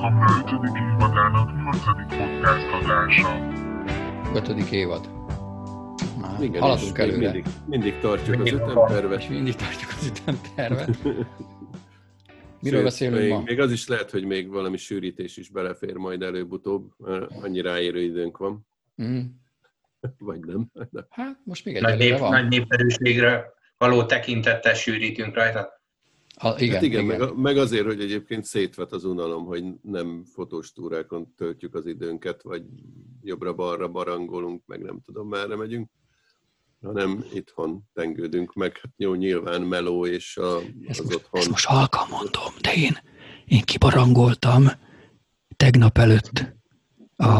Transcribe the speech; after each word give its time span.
Sötét 0.00 0.50
Kamra 0.50 0.62
5. 0.62 0.76
évadának 0.76 1.50
8. 1.52 1.84
podcast 2.08 2.72
adása. 2.72 3.48
5. 4.34 4.72
évad. 4.72 5.10
Már 6.20 6.42
Igen, 6.42 6.60
haladunk 6.60 6.98
előre. 6.98 7.18
Mindig, 7.32 7.44
mindig 7.66 7.98
tartjuk 7.98 8.36
Mindig 8.36 8.54
az 8.54 8.60
ütemtervet. 8.60 9.28
Mindig 9.28 9.54
tartjuk 9.54 9.90
az 9.90 10.06
ütemtervet. 10.06 11.02
Miről 12.60 12.78
Sőt, 12.78 12.82
beszélünk 12.82 13.20
még, 13.20 13.30
ma? 13.30 13.42
Még 13.44 13.60
az 13.60 13.72
is 13.72 13.88
lehet, 13.88 14.10
hogy 14.10 14.24
még 14.24 14.48
valami 14.48 14.76
sűrítés 14.76 15.36
is 15.36 15.48
belefér 15.50 15.94
majd 15.96 16.22
előbb-utóbb, 16.22 16.90
mert 16.96 17.26
annyi 17.42 17.60
ráérő 17.60 18.02
időnk 18.02 18.36
van, 18.36 18.66
Mm. 19.02 19.20
vagy 20.18 20.40
nem. 20.40 20.70
De 20.90 21.06
Hát 21.10 21.40
most 21.44 21.64
még 21.64 21.80
Nagy, 21.80 21.90
egyelőre 21.92 22.10
nép, 22.10 22.18
van. 22.20 22.30
nagy 22.30 22.48
népszerűségre 22.48 23.52
való 23.78 24.04
tekintettel 24.04 24.74
sűrítünk 24.74 25.34
rajta. 25.34 25.77
A, 26.40 26.54
igen, 26.58 26.74
hát 26.74 26.82
igen, 26.82 27.04
igen. 27.04 27.18
Meg, 27.18 27.36
meg 27.36 27.56
azért, 27.56 27.84
hogy 27.84 28.00
egyébként 28.00 28.44
szétvet 28.44 28.92
az 28.92 29.04
unalom, 29.04 29.44
hogy 29.44 29.64
nem 29.82 30.24
fotós 30.24 30.72
túrákon 30.72 31.34
töltjük 31.36 31.74
az 31.74 31.86
időnket, 31.86 32.42
vagy 32.42 32.62
jobbra-balra 33.22 33.88
barangolunk, 33.88 34.62
meg 34.66 34.82
nem 34.82 35.00
tudom 35.04 35.28
merre 35.28 35.56
megyünk, 35.56 35.90
hanem 36.82 37.24
itthon 37.32 37.82
tengődünk 37.92 38.54
meg. 38.54 38.78
Hát 38.82 38.92
jó, 38.96 39.14
nyilván 39.14 39.62
meló 39.62 40.06
és 40.06 40.36
a, 40.36 40.58
Ezt 40.86 41.00
az 41.00 41.04
most, 41.04 41.16
otthon. 41.16 41.40
ezt 41.40 41.50
most 41.50 41.66
halkan 41.66 42.06
mondom, 42.10 42.52
de 42.60 42.74
én, 42.74 42.98
én 43.44 43.62
kibarangoltam 43.62 44.64
tegnap 45.56 45.98
előtt 45.98 46.56
a. 47.16 47.36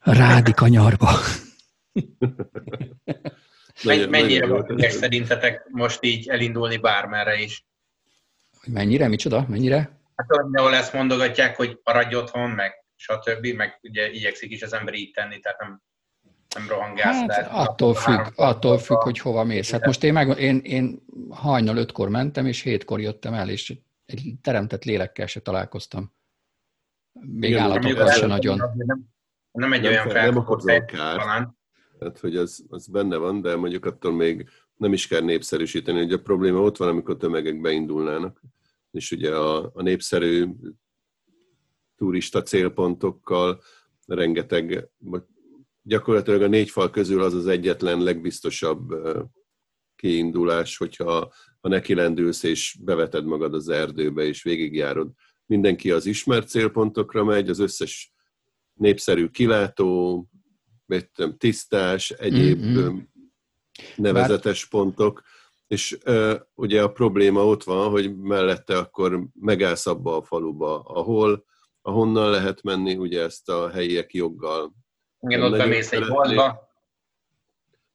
Rádi 0.00 0.52
kanyarba. 0.52 1.10
Menny, 3.84 4.08
mennyire 4.08 4.46
van 4.46 4.78
szerintetek 4.88 5.68
most 5.70 6.04
így 6.04 6.28
elindulni 6.28 6.76
bármerre 6.76 7.40
is? 7.40 7.64
Hogy 8.64 8.72
Mennyire, 8.72 9.08
micsoda, 9.08 9.46
mennyire? 9.48 10.00
Hát 10.16 10.30
ahol 10.52 10.74
ezt 10.74 10.92
mondogatják, 10.92 11.56
hogy 11.56 11.80
maradj 11.84 12.14
otthon, 12.14 12.50
meg 12.50 12.72
stb., 12.96 13.46
meg 13.56 13.78
ugye 13.82 14.10
igyekszik 14.10 14.50
is 14.50 14.62
az 14.62 14.72
ember 14.72 14.94
így 14.94 15.10
tenni, 15.10 15.38
tehát 15.40 15.58
nem, 15.60 15.82
nem 16.54 16.68
rohangálsz. 16.68 17.16
Hát 17.16 17.26
tehát 17.28 17.50
attól 17.68 17.94
függ, 17.94 18.26
attól 18.36 18.78
függ, 18.78 18.96
a- 18.96 19.02
hogy 19.02 19.18
hova 19.18 19.44
mész. 19.44 19.70
Hát 19.70 19.86
most 19.86 20.04
én, 20.04 20.12
meg, 20.12 20.38
én, 20.38 20.58
én 20.58 21.02
hajnal 21.30 21.76
ötkor 21.76 22.08
mentem, 22.08 22.46
és 22.46 22.60
hétkor 22.62 23.00
jöttem 23.00 23.34
el, 23.34 23.48
és 23.48 23.74
egy 24.06 24.34
teremtett 24.42 24.84
lélekkel 24.84 25.26
se 25.26 25.40
találkoztam. 25.40 26.12
Még 27.20 27.50
Igen, 27.50 27.62
állatokkal 27.62 28.10
se 28.10 28.26
nagyon. 28.26 28.56
Nem, 28.76 29.10
nem 29.52 29.72
egy 29.72 29.80
Nem 29.82 29.90
olyan 29.90 30.04
fel- 30.04 30.12
nem 30.12 30.22
felkapott 30.22 30.48
okozol 30.50 30.84
kárt. 30.84 31.48
Tehát, 31.98 32.18
hogy 32.18 32.36
az, 32.36 32.64
az 32.68 32.86
benne 32.86 33.16
van, 33.16 33.40
de 33.40 33.56
mondjuk 33.56 33.84
attól 33.84 34.12
még 34.12 34.48
nem 34.82 34.92
is 34.92 35.06
kell 35.06 35.20
népszerűsíteni. 35.20 36.02
Ugye 36.02 36.14
a 36.14 36.22
probléma 36.22 36.60
ott 36.60 36.76
van, 36.76 36.88
amikor 36.88 37.16
tömegek 37.16 37.60
beindulnának, 37.60 38.40
és 38.90 39.10
ugye 39.10 39.36
a, 39.36 39.70
a 39.74 39.82
népszerű 39.82 40.46
turista 41.96 42.42
célpontokkal 42.42 43.62
rengeteg, 44.06 44.88
vagy 44.98 45.22
gyakorlatilag 45.82 46.42
a 46.42 46.46
négy 46.46 46.70
fal 46.70 46.90
közül 46.90 47.22
az 47.22 47.34
az 47.34 47.46
egyetlen 47.46 48.02
legbiztosabb 48.02 48.88
kiindulás, 49.96 50.76
hogyha 50.76 51.32
ha 51.60 51.68
neki 51.68 51.94
lendülsz 51.94 52.42
és 52.42 52.78
beveted 52.80 53.24
magad 53.24 53.54
az 53.54 53.68
erdőbe 53.68 54.22
és 54.22 54.42
végigjárod. 54.42 55.10
Mindenki 55.46 55.90
az 55.90 56.06
ismert 56.06 56.48
célpontokra 56.48 57.24
megy, 57.24 57.48
az 57.48 57.58
összes 57.58 58.12
népszerű 58.74 59.26
kilátó, 59.28 60.26
tisztás, 61.38 62.10
egyéb 62.10 62.58
Mm, 62.58 62.68
mm. 62.68 62.78
mm-hmm. 62.78 62.98
Nevezetes 63.96 64.66
pontok, 64.66 65.22
és 65.66 65.98
ö, 66.04 66.34
ugye 66.54 66.82
a 66.82 66.92
probléma 66.92 67.46
ott 67.46 67.64
van, 67.64 67.90
hogy 67.90 68.16
mellette 68.16 68.78
akkor 68.78 69.26
megállsz 69.40 69.86
abba 69.86 70.16
a 70.16 70.22
faluba, 70.22 70.80
ahol, 70.80 71.44
ahonnan 71.82 72.30
lehet 72.30 72.62
menni, 72.62 72.96
ugye 72.96 73.22
ezt 73.22 73.48
a 73.48 73.70
helyiek 73.70 74.14
joggal. 74.14 74.72
Igen, 75.20 75.42
ott 75.42 75.56
bemész 75.56 75.92
egy 75.92 76.06
boltba, 76.06 76.70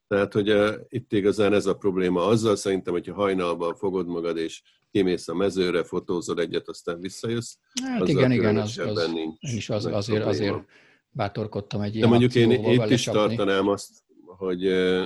Tehát, 0.08 0.34
hogy 0.34 0.50
uh, 0.52 0.74
itt 0.88 1.14
igazán 1.14 1.54
ez 1.54 1.66
a 1.66 1.76
probléma 1.76 2.26
azzal, 2.26 2.56
szerintem, 2.56 2.94
hogyha 2.94 3.14
hajnalban 3.14 3.76
fogod 3.76 4.08
magad, 4.08 4.38
és 4.38 4.62
kimész 4.92 5.28
a 5.28 5.34
mezőre, 5.34 5.84
fotózod 5.84 6.40
egyet, 6.40 6.68
aztán 6.68 7.00
visszajössz. 7.00 7.54
Hát 7.84 8.08
igen, 8.08 8.32
igen, 8.32 8.58
az, 8.58 8.78
az, 8.78 9.12
nincs 9.12 9.38
én 9.40 9.56
is 9.56 9.70
az, 9.70 9.86
azért, 9.86 10.24
probléma. 10.24 10.30
azért 10.30 10.68
bátorkodtam 11.10 11.82
egy 11.82 11.92
De 11.92 11.98
ilyen 11.98 12.10
mondjuk 12.10 12.36
én 12.36 12.52
itt 12.52 12.90
is 12.90 13.04
tartanám 13.04 13.68
azt, 13.68 13.90
hogy 14.38 14.60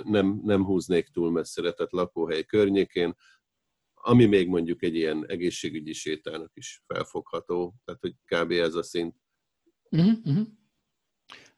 nem, 0.03 0.41
nem 0.43 0.65
húznék 0.65 1.07
túl 1.07 1.31
messzire, 1.31 1.71
tehát 1.71 1.91
lakóhely 1.91 2.43
környékén, 2.43 3.15
ami 3.93 4.25
még 4.25 4.47
mondjuk 4.47 4.83
egy 4.83 4.95
ilyen 4.95 5.25
egészségügyi 5.27 5.93
sétának 5.93 6.51
is 6.53 6.83
felfogható, 6.87 7.75
tehát 7.85 8.01
hogy 8.01 8.15
kb. 8.25 8.51
ez 8.51 8.73
a 8.73 8.83
szint. 8.83 9.15
Uh-huh. 9.89 10.47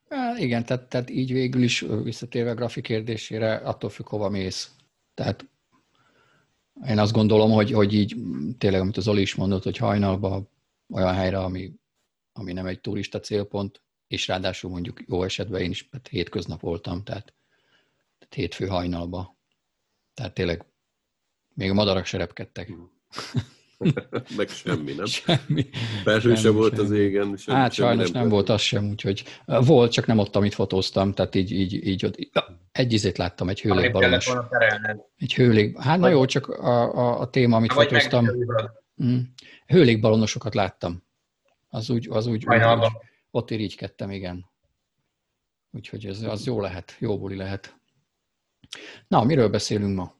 Hát 0.09 0.39
igen, 0.39 0.65
tehát, 0.65 0.89
tehát 0.89 1.09
így 1.09 1.31
végül 1.31 1.63
is 1.63 1.79
visszatérve 2.03 2.51
a 2.51 2.55
grafik 2.55 2.83
kérdésére, 2.83 3.55
attól 3.55 3.89
függ, 3.89 4.07
hova 4.07 4.29
mész. 4.29 4.75
Tehát 5.13 5.49
én 6.87 6.99
azt 6.99 7.13
gondolom, 7.13 7.51
hogy, 7.51 7.71
hogy 7.71 7.93
így 7.93 8.15
tényleg, 8.57 8.81
amit 8.81 8.97
az 8.97 9.07
Oli 9.07 9.21
is 9.21 9.35
mondott, 9.35 9.63
hogy 9.63 9.77
hajnalban 9.77 10.49
olyan 10.93 11.13
helyre, 11.13 11.37
ami, 11.37 11.73
ami 12.31 12.53
nem 12.53 12.65
egy 12.65 12.81
turista 12.81 13.19
célpont, 13.19 13.83
és 14.07 14.27
ráadásul 14.27 14.69
mondjuk 14.69 15.03
jó 15.07 15.23
esetben 15.23 15.61
én 15.61 15.69
is 15.69 15.87
hát 15.91 16.07
hétköznap 16.07 16.61
voltam, 16.61 17.03
tehát 17.03 17.33
hétfő 18.29 18.67
hajnalba. 18.67 19.37
Tehát 20.13 20.33
tényleg 20.33 20.65
még 21.53 21.69
a 21.69 21.73
madarak 21.73 22.05
se 22.05 22.17
repkedtek. 22.17 22.71
Meg 24.37 24.49
semmi, 24.49 24.93
nem? 24.93 25.05
Semmi. 25.25 25.69
Perső 26.03 26.35
se 26.35 26.41
Semmi, 26.41 26.55
volt 26.55 26.79
az 26.79 26.91
égen. 26.91 27.37
Semmi, 27.37 27.57
Hát 27.57 27.73
semmi 27.73 27.87
sajnos 27.87 28.11
nem, 28.11 28.21
nem 28.21 28.31
volt 28.31 28.49
az 28.49 28.61
sem, 28.61 28.89
úgyhogy 28.89 29.23
volt, 29.45 29.91
csak 29.91 30.05
nem 30.05 30.17
ott, 30.17 30.35
amit 30.35 30.53
fotóztam, 30.53 31.13
tehát 31.13 31.35
így, 31.35 31.51
így, 31.51 31.87
így 31.87 32.05
ott, 32.05 32.17
egy 32.71 32.93
izét 32.93 33.17
láttam, 33.17 33.49
egy 33.49 33.61
terelned. 34.49 34.99
Egy 35.17 35.33
hőlég, 35.33 35.79
hát 35.79 35.99
na 35.99 36.07
jó, 36.09 36.25
csak 36.25 36.47
a, 36.47 36.97
a, 36.97 37.19
a 37.19 37.29
téma, 37.29 37.55
amit 37.55 37.73
Vagy 37.73 37.87
fotóztam, 37.87 38.29
mm, 39.03 39.19
hőlégbalonosokat 39.65 40.55
láttam. 40.55 41.03
Az 41.69 41.89
úgy, 41.89 42.07
az 42.09 42.27
úgy, 42.27 42.45
úgy, 42.47 42.61
ott 43.31 43.51
irigykedtem, 43.51 44.11
igen. 44.11 44.51
Úgyhogy 45.71 46.05
ez, 46.05 46.21
az 46.21 46.45
jó 46.45 46.61
lehet, 46.61 46.95
jó 46.99 47.19
buli 47.19 47.35
lehet. 47.35 47.75
Na, 49.07 49.23
miről 49.23 49.49
beszélünk 49.49 49.95
ma? 49.95 50.15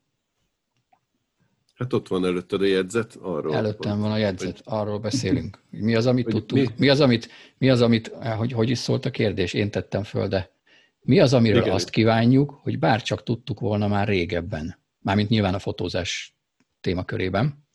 Hát 1.73 1.93
ott 1.93 2.07
van 2.07 2.25
előtted 2.25 2.61
a 2.61 2.65
jegyzet, 2.65 3.15
arról. 3.21 3.55
Előttem 3.55 3.99
van 3.99 4.11
a 4.11 4.17
jegyzet, 4.17 4.61
arról 4.63 4.99
beszélünk. 4.99 5.61
Mi 5.69 5.95
az, 5.95 6.05
amit 6.05 6.23
Hogy 6.25 6.33
tudtunk? 6.33 6.67
mi- 6.67 6.73
Mi 6.77 6.89
az, 6.89 6.99
amit, 6.99 7.29
mi 7.57 7.69
az, 7.69 7.81
amit 7.81 8.07
hogy, 8.07 8.51
hogy 8.51 8.69
is 8.69 8.77
szólt 8.77 9.05
a 9.05 9.09
kérdés? 9.09 9.53
Én 9.53 9.71
tettem 9.71 10.03
föl, 10.03 10.27
de 10.27 10.51
mi 10.99 11.19
az, 11.19 11.33
amiről 11.33 11.61
Igen. 11.61 11.73
azt 11.73 11.89
kívánjuk, 11.89 12.59
hogy 12.61 12.79
bár 12.79 13.01
csak 13.01 13.23
tudtuk 13.23 13.59
volna 13.59 13.87
már 13.87 14.07
régebben? 14.07 14.79
Mármint 14.99 15.29
nyilván 15.29 15.53
a 15.53 15.59
fotózás 15.59 16.35
témakörében. 16.81 17.67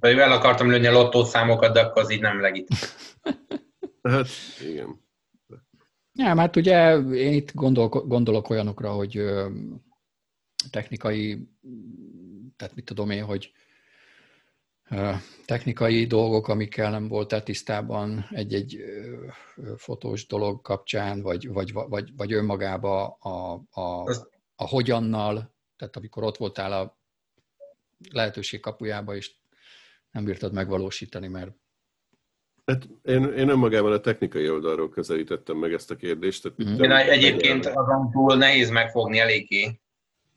Pedig 0.00 0.18
el 0.18 0.32
akartam 0.32 0.70
lőni 0.70 0.86
a 0.86 0.92
lottószámokat, 0.92 1.72
de 1.72 1.80
akkor 1.80 2.02
az 2.02 2.10
így 2.10 2.20
nem 2.20 2.40
legit. 2.40 2.68
Hát 4.02 4.26
igen. 4.70 5.00
Nem, 6.12 6.38
hát 6.38 6.56
ugye 6.56 6.96
én 6.98 7.32
itt 7.32 7.54
gondol, 7.54 7.88
gondolok 7.88 8.50
olyanokra, 8.50 8.90
hogy 8.92 9.20
technikai, 10.70 11.48
tehát 12.56 12.74
mit 12.74 12.84
tudom 12.84 13.10
én, 13.10 13.24
hogy 13.24 13.52
technikai 15.44 16.06
dolgok, 16.06 16.48
amikkel 16.48 16.90
nem 16.90 17.08
voltál 17.08 17.42
tisztában 17.42 18.26
egy-egy 18.30 18.84
fotós 19.76 20.26
dolog 20.26 20.62
kapcsán, 20.62 21.22
vagy, 21.22 21.48
vagy, 21.48 21.72
vagy, 21.72 22.16
vagy 22.16 22.32
önmagába 22.32 23.06
a, 23.06 23.62
a, 23.70 24.02
a 24.56 24.68
hogyannal, 24.68 25.54
tehát 25.76 25.96
amikor 25.96 26.22
ott 26.22 26.36
voltál 26.36 26.72
a 26.72 26.98
lehetőség 28.10 28.60
kapujába, 28.60 29.16
és 29.16 29.32
nem 30.10 30.24
bírtad 30.24 30.52
megvalósítani, 30.52 31.28
mert 31.28 31.52
Hát 32.64 32.88
én, 33.02 33.24
én 33.24 33.48
önmagában 33.48 33.92
a 33.92 34.00
technikai 34.00 34.48
oldalról 34.50 34.88
közelítettem 34.88 35.56
meg 35.56 35.72
ezt 35.72 35.90
a 35.90 35.96
kérdést. 35.96 36.42
Tehát 36.42 36.58
itt 36.58 36.84
Én 36.84 36.90
egyébként 36.90 37.66
azon 37.66 38.10
túl 38.10 38.36
nehéz 38.36 38.70
megfogni 38.70 39.18
eléggé 39.18 39.80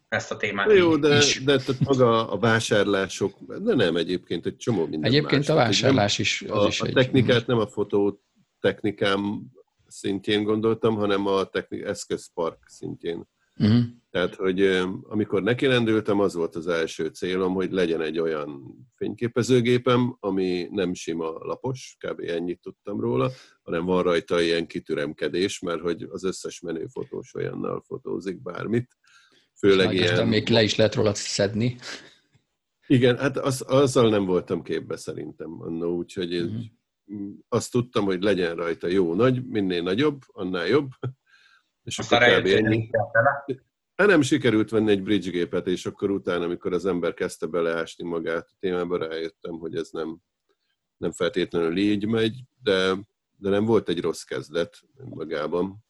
ezt 0.07 0.31
a 0.31 0.37
témát. 0.37 0.71
Jó, 0.71 0.95
de, 0.95 1.17
is. 1.17 1.43
de 1.43 1.57
tehát 1.57 1.81
maga 1.83 2.29
a 2.29 2.37
vásárlások, 2.37 3.37
de 3.39 3.75
nem 3.75 3.95
egyébként, 3.95 4.45
egy 4.45 4.57
csomó 4.57 4.81
minden 4.81 5.03
egyébként 5.03 5.47
más. 5.47 5.49
a 5.49 5.55
vásárlás 5.55 6.19
is 6.19 6.41
az 6.47 6.63
a, 6.63 6.67
is 6.67 6.81
a 6.81 6.85
egy... 6.85 6.93
technikát 6.93 7.47
nem 7.47 7.57
a 7.57 7.67
fotó 7.67 8.21
technikám 8.59 9.43
szintjén 9.87 10.43
gondoltam, 10.43 10.95
hanem 10.95 11.27
a 11.27 11.43
technik, 11.43 11.83
eszközpark 11.83 12.63
szintjén. 12.67 13.25
Uh-huh. 13.59 13.83
Tehát, 14.09 14.35
hogy 14.35 14.61
amikor 15.01 15.43
nekirendültem, 15.43 16.19
az 16.19 16.33
volt 16.33 16.55
az 16.55 16.67
első 16.67 17.07
célom, 17.07 17.53
hogy 17.53 17.71
legyen 17.71 18.01
egy 18.01 18.19
olyan 18.19 18.75
fényképezőgépem, 18.95 20.17
ami 20.19 20.67
nem 20.71 20.93
sima 20.93 21.29
lapos, 21.29 21.97
kb. 21.99 22.19
ennyit 22.19 22.61
tudtam 22.61 22.99
róla, 22.99 23.31
hanem 23.61 23.85
van 23.85 24.03
rajta 24.03 24.41
ilyen 24.41 24.67
kitüremkedés, 24.67 25.59
mert 25.59 25.81
hogy 25.81 26.07
az 26.09 26.23
összes 26.23 26.59
menő 26.59 26.85
fotós 26.85 27.33
olyannal 27.35 27.83
fotózik 27.87 28.41
bármit. 28.41 28.87
Főleg 29.57 29.89
Főleg 29.89 29.93
ilyen... 29.93 30.27
még 30.27 30.47
le 30.49 30.63
is 30.63 30.75
lehet 30.75 30.95
róla 30.95 31.13
szedni. 31.13 31.77
Igen, 32.87 33.17
hát 33.17 33.37
az, 33.37 33.61
azzal 33.67 34.09
nem 34.09 34.25
voltam 34.25 34.61
képbe 34.63 34.97
szerintem 34.97 35.61
annó, 35.61 35.95
úgyhogy 35.95 36.35
ez, 36.35 36.45
Mhm. 37.05 37.31
azt 37.49 37.71
tudtam, 37.71 38.05
hogy 38.05 38.21
legyen 38.23 38.55
rajta 38.55 38.87
jó 38.87 39.13
nagy, 39.13 39.45
minél 39.45 39.81
nagyobb, 39.81 40.21
annál 40.27 40.67
jobb. 40.67 40.89
És 41.83 41.99
Aztán 41.99 42.21
akkor 42.21 42.39
kb. 42.41 42.45
ennyi. 42.47 42.89
Hát 43.95 44.07
nem 44.07 44.21
sikerült 44.21 44.69
venni 44.69 44.91
egy 44.91 45.03
bridge 45.03 45.29
gépet, 45.29 45.67
és 45.67 45.85
akkor 45.85 46.11
utána, 46.11 46.43
amikor 46.43 46.73
az 46.73 46.85
ember 46.85 47.13
kezdte 47.13 47.45
beleásni 47.45 48.07
magát 48.07 48.47
a 48.51 48.55
témába, 48.59 48.97
rájöttem, 48.97 49.51
hogy 49.59 49.75
ez 49.75 49.89
nem, 49.91 50.17
nem 50.97 51.11
feltétlenül 51.11 51.77
így 51.77 52.05
megy, 52.07 52.39
de, 52.63 52.95
de 53.37 53.49
nem 53.49 53.65
volt 53.65 53.89
egy 53.89 54.01
rossz 54.01 54.23
kezdet 54.23 54.79
magában. 54.95 55.85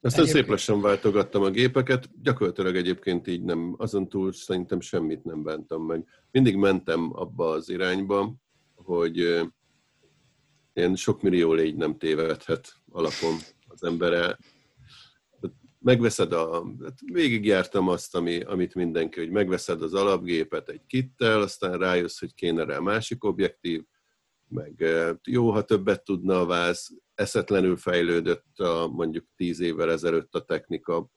Aztán 0.00 0.20
Egyébként- 0.22 0.44
szép 0.44 0.54
lassan 0.54 0.80
váltogattam 0.80 1.42
a 1.42 1.50
gépeket, 1.50 2.22
gyakorlatilag 2.22 2.76
egyébként 2.76 3.26
így 3.26 3.42
nem, 3.42 3.74
azon 3.78 4.08
túl 4.08 4.32
szerintem 4.32 4.80
semmit 4.80 5.24
nem 5.24 5.42
bántam 5.42 5.86
meg. 5.86 6.04
Mindig 6.30 6.56
mentem 6.56 7.10
abba 7.12 7.50
az 7.50 7.68
irányba, 7.68 8.34
hogy 8.74 9.16
ilyen 10.72 10.96
sok 10.96 11.22
millió 11.22 11.52
légy 11.52 11.76
nem 11.76 11.98
tévedhet 11.98 12.72
alapon 12.90 13.36
az 13.66 13.82
embere. 13.82 14.38
Megveszed 15.80 16.32
a, 16.32 16.66
hát 16.82 16.98
végigjártam 17.12 17.88
azt, 17.88 18.14
ami, 18.14 18.40
amit 18.40 18.74
mindenki, 18.74 19.18
hogy 19.18 19.30
megveszed 19.30 19.82
az 19.82 19.94
alapgépet 19.94 20.68
egy 20.68 20.86
kittel, 20.86 21.40
aztán 21.40 21.78
rájössz, 21.78 22.18
hogy 22.18 22.34
kéne 22.34 22.64
rá 22.64 22.78
másik 22.78 23.24
objektív, 23.24 23.84
meg 24.48 24.84
jó, 25.24 25.50
ha 25.50 25.62
többet 25.62 26.04
tudna 26.04 26.40
a 26.40 26.46
váz, 26.46 26.88
eszetlenül 27.18 27.76
fejlődött 27.76 28.58
a, 28.58 28.88
mondjuk 28.88 29.26
tíz 29.36 29.60
évvel 29.60 29.90
ezelőtt 29.90 30.34
a 30.34 30.44
technika. 30.44 31.10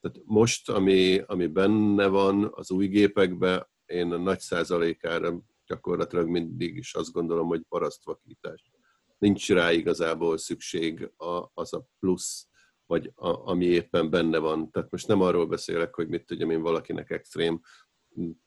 Tehát 0.00 0.18
most, 0.24 0.70
ami, 0.70 1.22
ami 1.26 1.46
benne 1.46 2.06
van 2.06 2.52
az 2.54 2.70
új 2.70 2.86
gépekben, 2.86 3.68
én 3.86 4.12
a 4.12 4.16
nagy 4.16 4.40
százalékára 4.40 5.42
gyakorlatilag 5.66 6.28
mindig 6.28 6.76
is 6.76 6.94
azt 6.94 7.12
gondolom, 7.12 7.46
hogy 7.46 7.62
parasztvakítás. 7.68 8.70
Nincs 9.18 9.50
rá 9.50 9.72
igazából 9.72 10.38
szükség 10.38 11.10
a, 11.16 11.50
az 11.54 11.72
a 11.72 11.86
plusz, 11.98 12.46
vagy 12.86 13.12
a, 13.14 13.50
ami 13.50 13.64
éppen 13.64 14.10
benne 14.10 14.38
van. 14.38 14.70
Tehát 14.70 14.90
most 14.90 15.06
nem 15.06 15.20
arról 15.20 15.46
beszélek, 15.46 15.94
hogy 15.94 16.08
mit 16.08 16.26
tudjam 16.26 16.50
én 16.50 16.62
valakinek 16.62 17.10
extrém 17.10 17.60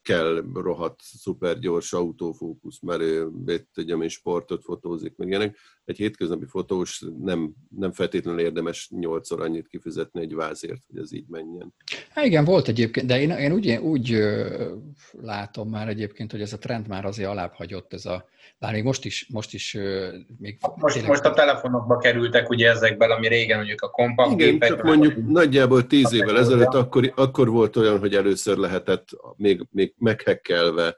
kell 0.02 0.44
rohadt, 0.54 1.02
szuper 1.02 1.60
gyors 1.60 1.94
autofókusz, 1.94 2.80
mert 2.80 3.02
ő, 3.02 3.26
mit 3.26 3.68
tudjam 3.74 4.02
én, 4.02 4.10
sportot 4.10 4.64
fotózik, 4.64 5.16
meg 5.16 5.28
ilyenek. 5.28 5.58
Egy 5.92 5.98
hétköznapi 5.98 6.46
fotós 6.46 7.04
nem, 7.22 7.54
nem 7.78 7.92
feltétlenül 7.92 8.40
érdemes 8.40 8.90
nyolcszor 9.00 9.42
annyit 9.42 9.68
kifizetni 9.68 10.22
egy 10.22 10.34
vázért, 10.36 10.82
hogy 10.92 11.02
ez 11.02 11.14
így 11.14 11.26
menjen. 11.28 11.74
Hát 12.10 12.26
igen, 12.26 12.46
volt 12.46 12.68
egyébként, 12.68 13.06
de 13.08 13.22
én, 13.22 13.30
én 13.30 13.52
úgy, 13.52 13.72
úgy 13.72 14.14
ö, 14.14 14.76
látom 15.22 15.70
már 15.70 15.88
egyébként, 15.88 16.32
hogy 16.32 16.42
ez 16.42 16.54
a 16.54 16.58
trend 16.58 16.88
már 16.88 17.06
azért 17.06 17.30
alább 17.30 17.54
hagyott, 17.54 17.94
ez 17.94 18.06
a, 18.06 18.26
bár 18.60 18.74
még 18.74 18.84
most 18.84 19.06
is, 19.06 19.28
most 19.34 19.54
is 19.54 19.74
ö, 19.74 20.18
még 20.38 20.58
Most, 20.76 20.94
tényleg- 20.94 21.12
most 21.12 21.26
a 21.26 21.34
telefonokba 21.34 21.98
kerültek 21.98 22.50
ugye 22.50 22.70
ezekből, 22.70 23.12
ami 23.12 23.28
régen 23.28 23.58
mondjuk 23.58 23.82
a 23.82 23.90
kompakt 23.90 24.32
Igen, 24.32 24.50
gépek. 24.52 24.70
csak 24.70 24.84
mondjuk 24.84 25.28
nagyjából 25.28 25.88
tíz 25.88 26.14
évvel 26.14 26.38
ezelőtt 26.40 26.74
akkor, 26.74 27.14
akkor 27.16 27.50
volt 27.50 27.76
olyan, 27.76 28.00
hogy 28.00 28.16
először 28.16 28.58
lehetett 28.58 29.08
még, 29.36 29.66
még 29.72 29.94
meghekkelve 29.98 30.96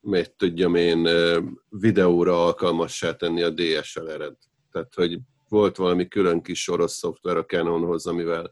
mit 0.00 0.34
tudjam 0.36 0.74
én, 0.74 1.08
videóra 1.68 2.44
alkalmassá 2.44 3.12
tenni 3.12 3.42
a 3.42 3.50
DSLR-et. 3.50 4.38
Tehát, 4.72 4.94
hogy 4.94 5.18
volt 5.48 5.76
valami 5.76 6.08
külön 6.08 6.42
kis 6.42 6.68
orosz 6.68 6.96
szoftver 6.96 7.36
a 7.36 7.44
Canonhoz, 7.44 8.06
amivel 8.06 8.50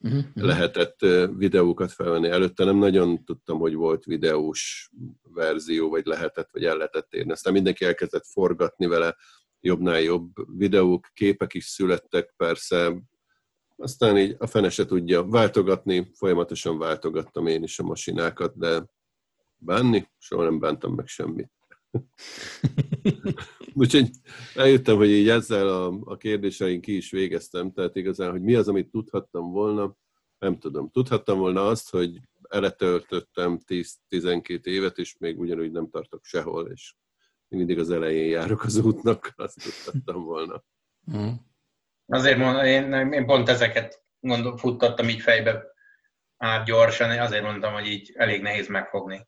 Mhm, 0.00 0.16
mhm. 0.16 0.44
lehetett 0.46 0.98
videókat 1.36 1.92
felvenni. 1.92 2.28
Előtte 2.28 2.64
nem 2.64 2.76
nagyon 2.76 3.24
tudtam, 3.24 3.58
hogy 3.58 3.74
volt 3.74 4.04
videós 4.04 4.90
verzió, 5.22 5.88
vagy 5.88 6.06
lehetett, 6.06 6.48
vagy 6.52 6.64
el 6.64 6.76
lehetett 6.76 7.12
érni. 7.14 7.32
Aztán 7.32 7.52
mindenki 7.52 7.84
elkezdett 7.84 8.26
forgatni 8.26 8.86
vele, 8.86 9.16
jobbnál 9.60 10.00
jobb 10.00 10.30
videók, 10.58 11.10
képek 11.14 11.54
is 11.54 11.64
születtek 11.64 12.34
persze, 12.36 13.02
aztán 13.76 14.18
így 14.18 14.36
a 14.38 14.46
fene 14.46 14.70
se 14.70 14.84
tudja 14.84 15.24
váltogatni, 15.24 16.10
folyamatosan 16.14 16.78
váltogattam 16.78 17.46
én 17.46 17.62
is 17.62 17.78
a 17.78 17.82
masinákat, 17.82 18.58
de 18.58 18.84
bánni, 19.58 20.08
soha 20.18 20.42
nem 20.44 20.58
bántam 20.58 20.94
meg 20.94 21.06
semmit. 21.06 21.50
Úgyhogy 23.74 24.10
eljöttem, 24.54 24.96
hogy 24.96 25.10
így 25.10 25.28
ezzel 25.28 25.68
a, 25.68 25.98
a 26.04 26.16
kérdéseink 26.16 26.80
ki 26.80 26.96
is 26.96 27.10
végeztem, 27.10 27.72
tehát 27.72 27.96
igazán, 27.96 28.30
hogy 28.30 28.42
mi 28.42 28.54
az, 28.54 28.68
amit 28.68 28.90
tudhattam 28.90 29.50
volna, 29.50 29.96
nem 30.38 30.58
tudom. 30.58 30.90
Tudhattam 30.90 31.38
volna 31.38 31.66
azt, 31.66 31.90
hogy 31.90 32.20
eletöltöttem 32.48 33.58
10-12 33.66 34.64
évet, 34.64 34.98
és 34.98 35.16
még 35.18 35.38
ugyanúgy 35.38 35.70
nem 35.70 35.90
tartok 35.90 36.24
sehol, 36.24 36.70
és 36.70 36.94
mindig 37.48 37.78
az 37.78 37.90
elején 37.90 38.30
járok 38.30 38.62
az 38.62 38.76
útnak, 38.76 39.32
azt 39.36 39.62
tudhattam 39.62 40.24
volna. 40.24 40.64
Mhm. 41.00 41.28
Azért 42.06 42.38
mondom, 42.38 42.64
én, 42.64 43.12
én 43.12 43.26
pont 43.26 43.48
ezeket 43.48 44.04
gondol, 44.20 44.56
futtattam 44.56 45.08
így 45.08 45.20
fejbe 45.20 45.64
át 46.36 46.66
gyorsan, 46.66 47.18
azért 47.18 47.42
mondtam, 47.42 47.72
hogy 47.72 47.86
így 47.86 48.12
elég 48.14 48.42
nehéz 48.42 48.68
megfogni 48.68 49.26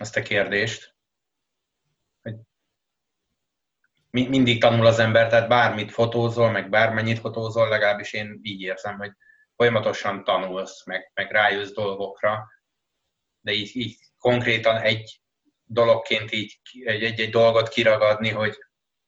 azt 0.00 0.16
a 0.16 0.22
kérdést. 0.22 0.94
Hogy 2.22 2.34
mi- 4.10 4.28
mindig 4.28 4.60
tanul 4.60 4.86
az 4.86 4.98
ember, 4.98 5.28
tehát 5.28 5.48
bármit 5.48 5.92
fotózol, 5.92 6.50
meg 6.50 6.70
bármennyit 6.70 7.18
fotózol, 7.18 7.68
legalábbis 7.68 8.12
én 8.12 8.38
így 8.42 8.60
érzem, 8.60 8.96
hogy 8.98 9.12
folyamatosan 9.56 10.24
tanulsz, 10.24 10.86
meg, 10.86 11.10
meg 11.14 11.30
rájössz 11.30 11.72
dolgokra, 11.72 12.48
de 13.40 13.52
így, 13.52 13.76
így 13.76 13.96
konkrétan 14.18 14.76
egy 14.76 15.22
dologként 15.64 16.32
így 16.32 16.60
egy, 16.84 17.02
egy, 17.02 17.20
egy 17.20 17.30
dolgot 17.30 17.68
kiragadni, 17.68 18.28
hogy 18.28 18.58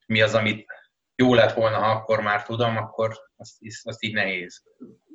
mi 0.07 0.21
az, 0.21 0.35
amit 0.35 0.67
jó 1.15 1.35
lett 1.35 1.53
volna, 1.53 1.77
ha 1.77 1.91
akkor 1.91 2.21
már 2.21 2.43
tudom, 2.43 2.77
akkor 2.77 3.17
azt, 3.37 3.57
azt 3.83 4.03
így 4.03 4.15
nehéz. 4.15 4.63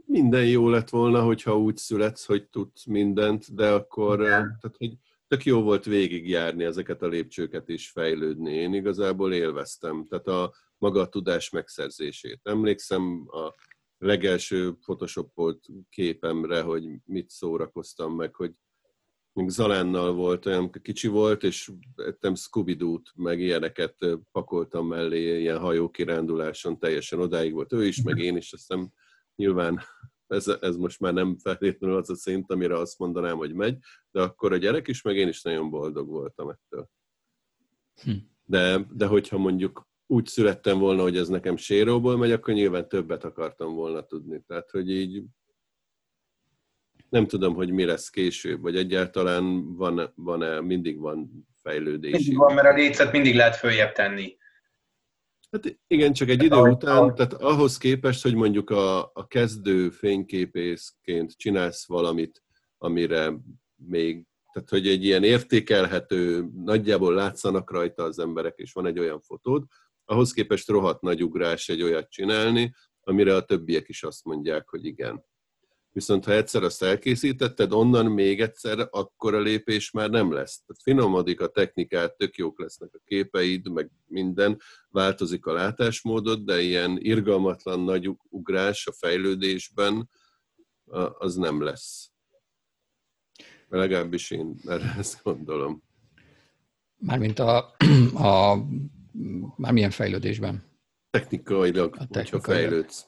Minden 0.06 0.46
jó 0.46 0.70
lett 0.70 0.90
volna, 0.90 1.22
hogyha 1.22 1.58
úgy 1.58 1.78
születsz, 1.78 2.26
hogy 2.26 2.48
tudsz 2.48 2.86
mindent, 2.86 3.56
de 3.56 3.72
akkor 3.72 4.20
Igen. 4.20 4.32
eh, 4.32 4.38
tehát, 4.38 4.78
hogy 4.78 4.94
tök 5.36 5.46
jó 5.46 5.62
volt 5.62 5.86
végigjárni 5.86 6.64
ezeket 6.64 7.02
a 7.02 7.08
lépcsőket 7.08 7.70
és 7.70 7.90
fejlődni. 7.90 8.54
Én 8.54 8.74
igazából 8.74 9.34
élveztem, 9.34 10.06
tehát 10.06 10.28
a 10.28 10.54
maga 10.78 11.02
a 11.02 11.08
tudás 11.08 11.50
megszerzését. 11.50 12.40
Emlékszem 12.44 13.26
a 13.28 13.54
legelső 13.98 14.72
photoshopolt 14.74 15.66
képemre, 15.90 16.62
hogy 16.62 16.84
mit 17.06 17.30
szórakoztam 17.30 18.16
meg, 18.16 18.36
hogy 18.36 18.52
még 19.34 19.50
Zalánnal 19.50 20.14
volt, 20.14 20.46
olyan 20.46 20.72
kicsi 20.82 21.08
volt, 21.08 21.44
és 21.44 21.72
ettem 21.96 22.36
scooby 22.36 22.78
meg 23.16 23.40
ilyeneket 23.40 23.96
pakoltam 24.32 24.88
mellé, 24.88 25.40
ilyen 25.40 25.60
hajókiránduláson, 25.60 26.80
teljesen 26.80 27.20
odáig 27.20 27.54
volt 27.54 27.74
ő 27.74 27.86
is, 27.86 28.02
meg 28.02 28.18
én 28.18 28.38
is, 28.38 28.54
aztán 28.54 28.94
nyilván 29.36 29.82
ez, 30.36 30.48
ez 30.62 30.76
most 30.76 31.00
már 31.00 31.14
nem 31.14 31.38
feltétlenül 31.38 31.98
az 31.98 32.10
a 32.10 32.16
szint, 32.16 32.52
amire 32.52 32.78
azt 32.78 33.00
mondanám, 33.00 33.38
hogy 33.38 33.54
megy, 33.54 33.78
de 34.12 34.22
akkor 34.22 34.54
a 34.54 34.58
gyerek 34.58 34.88
is, 34.88 35.02
meg 35.02 35.18
én 35.18 35.28
is 35.28 35.42
nagyon 35.42 35.70
boldog 35.70 36.08
voltam 36.08 36.50
ettől. 36.50 36.90
Hm. 38.04 38.12
De, 38.46 38.86
de 38.94 39.06
hogyha 39.06 39.38
mondjuk 39.38 39.88
úgy 40.08 40.26
születtem 40.26 40.80
volna, 40.80 41.02
hogy 41.02 41.18
ez 41.18 41.28
nekem 41.28 41.58
séróból 41.58 42.18
megy, 42.18 42.32
akkor 42.32 42.54
nyilván 42.54 42.88
többet 42.88 43.24
akartam 43.24 43.74
volna 43.74 44.06
tudni. 44.06 44.44
Tehát, 44.48 44.72
hogy 44.72 44.92
így 44.92 45.24
nem 47.10 47.28
tudom, 47.28 47.54
hogy 47.54 47.72
mi 47.72 47.86
lesz 47.86 48.10
később, 48.10 48.62
vagy 48.62 48.76
egyáltalán 48.76 49.76
van, 49.76 50.12
van-e, 50.16 50.62
mindig 50.62 51.00
van 51.00 51.48
fejlődési. 51.62 52.16
Mindig 52.16 52.38
van, 52.38 52.54
mert 52.54 52.68
a 52.68 52.74
lécet 52.74 53.12
mindig 53.12 53.36
lehet 53.36 53.56
följebb 53.56 53.92
tenni. 53.92 54.38
Hát 55.56 55.80
igen, 55.88 56.14
csak 56.14 56.30
egy 56.30 56.44
idő 56.44 56.56
ahogy- 56.56 56.72
után, 56.72 57.16
tehát 57.16 57.34
ahhoz 57.34 57.78
képest, 57.78 58.24
hogy 58.24 58.36
mondjuk 58.36 58.70
a, 58.70 59.04
a 59.14 59.28
kezdő 59.28 59.90
fényképészként 59.90 61.38
csinálsz 61.38 61.88
valamit, 61.88 62.44
amire 62.78 63.34
még, 63.76 64.26
tehát 64.54 64.70
hogy 64.70 64.88
egy 64.88 65.04
ilyen 65.04 65.24
értékelhető, 65.24 66.50
nagyjából 66.56 67.14
látszanak 67.14 67.72
rajta 67.72 68.04
az 68.04 68.20
emberek, 68.20 68.58
és 68.58 68.74
van 68.74 68.86
egy 68.86 69.00
olyan 69.00 69.22
fotód, 69.22 69.64
ahhoz 70.06 70.32
képest 70.32 70.68
rohadt 70.68 71.02
nagy 71.02 71.24
ugrás 71.24 71.70
egy 71.70 71.82
olyat 71.82 72.10
csinálni, 72.10 72.74
amire 73.02 73.36
a 73.36 73.46
többiek 73.46 73.90
is 73.90 74.04
azt 74.04 74.24
mondják, 74.26 74.70
hogy 74.70 74.86
igen. 74.86 75.26
Viszont 75.96 76.26
ha 76.26 76.32
egyszer 76.32 76.64
azt 76.64 76.84
elkészítetted, 76.84 77.72
onnan 77.74 78.06
még 78.06 78.42
egyszer, 78.42 78.88
akkor 78.92 79.34
a 79.34 79.40
lépés 79.40 79.92
már 79.92 80.10
nem 80.10 80.32
lesz. 80.32 80.62
Tehát 80.66 80.82
finomodik 80.82 81.42
a 81.42 81.48
technikát, 81.48 82.18
tök 82.18 82.36
jók 82.36 82.60
lesznek 82.60 82.90
a 82.94 83.02
képeid, 83.06 83.72
meg 83.72 83.92
minden, 84.06 84.60
változik 84.90 85.46
a 85.46 85.54
látásmódod, 85.54 86.46
de 86.46 86.62
ilyen 86.62 86.98
irgalmatlan 87.00 87.80
nagy 87.80 88.08
ug- 88.08 88.26
ugrás 88.30 88.88
a 88.88 88.92
fejlődésben 88.92 90.10
az 91.18 91.36
nem 91.36 91.62
lesz. 91.64 92.12
Legalábbis 93.68 94.32
én 94.32 94.56
erre 94.66 94.96
ezt 94.98 95.24
gondolom. 95.24 95.84
Mármint 96.98 97.40
a, 97.40 97.76
a 98.14 98.58
mármilyen 99.56 99.92
fejlődésben. 99.92 100.64
Technikailag, 101.10 101.94
A 101.94 101.98
hogyha 101.98 102.14
technikailag. 102.14 102.70
fejlődsz. 102.70 103.06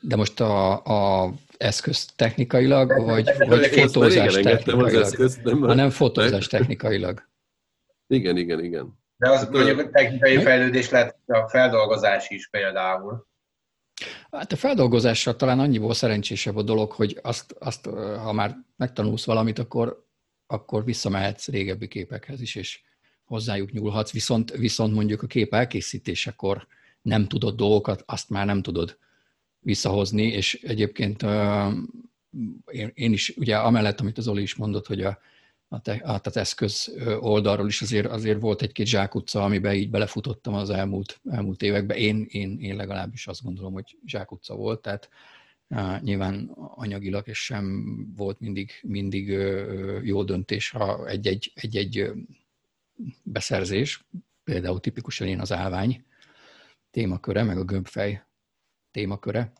De 0.00 0.16
most 0.16 0.40
a, 0.40 0.84
a 0.84 1.32
eszköz 1.62 2.06
technikailag, 2.16 3.04
vagy, 3.04 3.30
vagy 3.38 3.66
fotózás 3.66 4.34
technikailag? 4.34 5.02
eszközt, 5.02 5.42
nem? 5.42 5.60
hanem 5.60 5.90
fotózás 5.90 6.46
technikailag. 6.46 7.28
Igen, 8.06 8.36
igen, 8.36 8.64
igen. 8.64 9.00
De 9.16 9.30
az 9.30 9.38
Hát, 9.38 9.50
mondjuk 9.50 9.78
a 9.78 9.90
technikai 9.90 10.36
mi? 10.36 10.42
fejlődés 10.42 10.90
lehet 10.90 11.16
a 11.26 11.48
feldolgozás 11.48 12.30
is 12.30 12.48
például. 12.48 13.26
Hát 14.30 14.52
a 14.52 14.56
feldolgozásra 14.56 15.36
talán 15.36 15.60
annyiból 15.60 15.94
szerencsésebb 15.94 16.56
a 16.56 16.62
dolog, 16.62 16.92
hogy 16.92 17.18
azt, 17.22 17.52
azt 17.58 17.86
ha 18.22 18.32
már 18.32 18.56
megtanulsz 18.76 19.24
valamit, 19.24 19.58
akkor, 19.58 20.06
akkor 20.46 20.84
visszamehetsz 20.84 21.48
régebbi 21.48 21.88
képekhez 21.88 22.40
is, 22.40 22.54
és 22.54 22.80
hozzájuk 23.24 23.72
nyúlhatsz, 23.72 24.12
viszont, 24.12 24.50
viszont 24.50 24.94
mondjuk 24.94 25.22
a 25.22 25.26
kép 25.26 25.54
elkészítésekor 25.54 26.66
nem 27.02 27.28
tudod 27.28 27.56
dolgokat, 27.56 28.02
azt 28.06 28.30
már 28.30 28.46
nem 28.46 28.62
tudod 28.62 28.98
visszahozni, 29.62 30.22
és 30.22 30.54
egyébként 30.62 31.22
én, 32.94 33.12
is, 33.12 33.34
ugye 33.36 33.56
amellett, 33.56 34.00
amit 34.00 34.18
az 34.18 34.28
Oli 34.28 34.42
is 34.42 34.54
mondott, 34.54 34.86
hogy 34.86 35.02
a, 35.02 35.18
a 35.68 35.80
te, 35.80 36.02
hát 36.04 36.26
az 36.26 36.36
eszköz 36.36 36.92
oldalról 37.20 37.66
is 37.66 37.82
azért, 37.82 38.06
azért 38.06 38.40
volt 38.40 38.62
egy-két 38.62 38.86
zsákutca, 38.86 39.44
amiben 39.44 39.74
így 39.74 39.90
belefutottam 39.90 40.54
az 40.54 40.70
elmúlt, 40.70 41.20
elmúlt 41.30 41.62
években. 41.62 41.96
Én, 41.96 42.26
én, 42.28 42.58
én 42.60 42.76
legalábbis 42.76 43.26
azt 43.26 43.42
gondolom, 43.42 43.72
hogy 43.72 43.98
zsákutca 44.06 44.54
volt, 44.54 44.82
tehát 44.82 45.08
uh, 45.68 46.00
nyilván 46.00 46.50
anyagilag 46.56 47.28
és 47.28 47.44
sem 47.44 47.84
volt 48.16 48.40
mindig, 48.40 48.70
mindig 48.82 49.28
uh, 49.28 50.00
jó 50.02 50.22
döntés, 50.24 50.70
ha 50.70 51.08
egy-egy, 51.08 51.52
egy-egy 51.54 52.12
beszerzés, 53.22 54.04
például 54.44 54.80
tipikusan 54.80 55.26
én 55.26 55.40
az 55.40 55.52
állvány 55.52 56.04
témaköre, 56.90 57.42
meg 57.42 57.58
a 57.58 57.64
gömbfej 57.64 58.22
témaköre, 58.92 59.52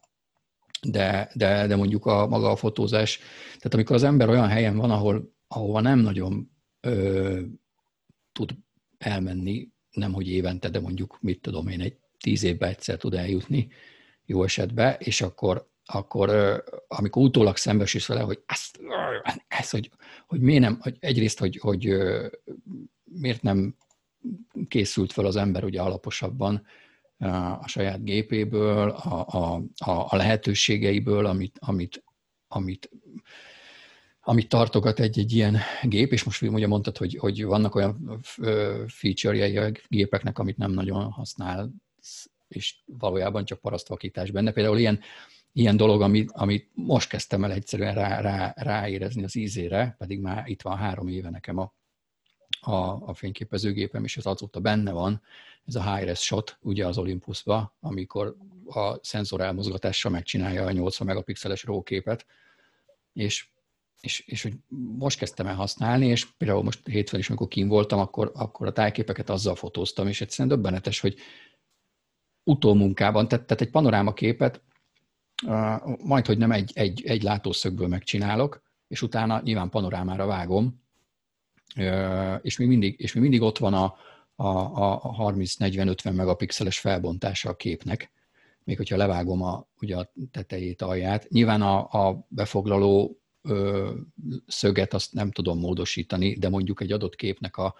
de, 0.88 1.30
de, 1.34 1.66
de 1.66 1.76
mondjuk 1.76 2.06
a 2.06 2.26
maga 2.26 2.50
a 2.50 2.56
fotózás, 2.56 3.18
tehát 3.56 3.74
amikor 3.74 3.96
az 3.96 4.02
ember 4.02 4.28
olyan 4.28 4.48
helyen 4.48 4.76
van, 4.76 4.90
ahol, 4.90 5.34
ahova 5.46 5.80
nem 5.80 5.98
nagyon 5.98 6.50
ö, 6.80 7.40
tud 8.32 8.50
elmenni, 8.98 9.68
nem 9.90 10.12
hogy 10.12 10.28
évente, 10.28 10.68
de 10.68 10.80
mondjuk, 10.80 11.18
mit 11.20 11.40
tudom 11.40 11.68
én, 11.68 11.80
egy 11.80 11.96
tíz 12.18 12.42
évben 12.42 12.68
egyszer 12.68 12.96
tud 12.96 13.14
eljutni, 13.14 13.68
jó 14.24 14.44
esetben, 14.44 14.96
és 14.98 15.20
akkor, 15.20 15.70
akkor 15.84 16.30
amikor 16.88 17.22
utólag 17.22 17.56
szembesülsz 17.56 18.06
vele, 18.06 18.20
hogy 18.20 18.42
ezt, 18.46 18.80
ez, 19.48 19.70
hogy, 19.70 19.90
hogy 20.26 20.40
miért 20.40 20.62
nem, 20.62 20.78
hogy 20.80 20.96
egyrészt, 21.00 21.38
hogy, 21.38 21.58
hogy 21.60 21.96
miért 23.04 23.42
nem 23.42 23.76
készült 24.68 25.12
fel 25.12 25.24
az 25.24 25.36
ember 25.36 25.64
ugye 25.64 25.80
alaposabban 25.80 26.66
a 27.22 27.68
saját 27.68 28.04
gépéből, 28.04 28.88
a, 28.88 29.26
a, 29.76 30.06
a 30.08 30.16
lehetőségeiből, 30.16 31.26
amit, 31.26 31.58
amit, 31.60 32.04
amit, 32.48 32.90
amit 34.20 34.48
tartogat 34.48 35.00
egy-egy 35.00 35.32
ilyen 35.32 35.58
gép, 35.82 36.12
és 36.12 36.24
most 36.24 36.42
ugye 36.42 36.66
mondtad, 36.66 36.96
hogy, 36.96 37.16
hogy 37.16 37.44
vannak 37.44 37.74
olyan 37.74 38.20
feature-jei 38.86 39.56
a 39.56 39.70
gépeknek, 39.88 40.38
amit 40.38 40.56
nem 40.56 40.72
nagyon 40.72 41.10
használ, 41.10 41.70
és 42.48 42.76
valójában 42.84 43.44
csak 43.44 43.60
parasztvakítás 43.60 44.30
benne. 44.30 44.52
Például 44.52 44.78
ilyen, 44.78 45.00
ilyen 45.52 45.76
dolog, 45.76 46.02
amit, 46.02 46.30
amit 46.30 46.70
most 46.74 47.08
kezdtem 47.08 47.44
el 47.44 47.52
egyszerűen 47.52 47.94
rá, 47.94 48.20
rá, 48.20 48.54
ráérezni 48.56 49.24
az 49.24 49.36
ízére, 49.36 49.94
pedig 49.98 50.20
már 50.20 50.42
itt 50.46 50.62
van 50.62 50.76
három 50.76 51.08
éve 51.08 51.30
nekem 51.30 51.58
a, 51.58 51.72
a, 52.62 53.08
a 53.08 53.14
fényképezőgépem, 53.14 54.04
és 54.04 54.16
ez 54.16 54.26
azóta 54.26 54.60
benne 54.60 54.92
van, 54.92 55.22
ez 55.66 55.74
a 55.74 55.94
high-res 55.94 56.20
shot, 56.20 56.58
ugye 56.60 56.86
az 56.86 56.98
Olympusba, 56.98 57.74
amikor 57.80 58.36
a 58.66 59.04
szenzor 59.04 59.40
elmozgatással 59.40 60.10
megcsinálja 60.10 60.64
a 60.64 60.72
80 60.72 61.06
megapixeles 61.06 61.64
RAW 61.64 61.82
képet, 61.82 62.26
és, 63.12 63.48
és, 64.00 64.20
és 64.26 64.42
hogy 64.42 64.54
most 64.98 65.18
kezdtem 65.18 65.46
el 65.46 65.54
használni, 65.54 66.06
és 66.06 66.26
például 66.26 66.62
most 66.62 66.86
hétfőn 66.86 67.20
is, 67.20 67.28
amikor 67.28 67.48
kim 67.48 67.68
voltam, 67.68 67.98
akkor, 67.98 68.32
akkor 68.34 68.66
a 68.66 68.72
tájképeket 68.72 69.30
azzal 69.30 69.54
fotóztam, 69.54 70.08
és 70.08 70.20
egyszerűen 70.20 70.56
döbbenetes, 70.56 71.00
hogy 71.00 71.16
utómunkában, 72.44 73.28
tehát, 73.28 73.46
tehát 73.46 73.62
egy 73.62 73.70
panorámaképet 73.70 74.62
majd, 76.04 76.26
hogy 76.26 76.38
nem 76.38 76.50
egy, 76.50 76.72
egy, 76.74 77.02
egy 77.04 77.22
látószögből 77.22 77.88
megcsinálok, 77.88 78.62
és 78.88 79.02
utána 79.02 79.40
nyilván 79.40 79.68
panorámára 79.68 80.26
vágom, 80.26 80.81
és 82.42 82.56
még 82.58 82.68
mindig, 82.68 83.00
és 83.00 83.12
még 83.12 83.22
mindig 83.22 83.42
ott 83.42 83.58
van 83.58 83.74
a, 83.74 83.96
a, 84.34 84.48
a 85.18 85.32
30-40-50 85.32 86.14
megapixeles 86.14 86.78
felbontása 86.78 87.48
a 87.48 87.56
képnek, 87.56 88.10
még 88.64 88.76
hogyha 88.76 88.96
levágom 88.96 89.42
a, 89.42 89.68
ugye 89.80 89.96
a 89.96 90.12
tetejét, 90.30 90.82
alját. 90.82 91.28
Nyilván 91.28 91.62
a, 91.62 92.06
a 92.08 92.26
befoglaló 92.28 93.20
ö, 93.42 93.90
szöget 94.46 94.94
azt 94.94 95.12
nem 95.12 95.30
tudom 95.30 95.58
módosítani, 95.58 96.34
de 96.34 96.48
mondjuk 96.48 96.80
egy 96.80 96.92
adott 96.92 97.16
képnek 97.16 97.56
a, 97.56 97.74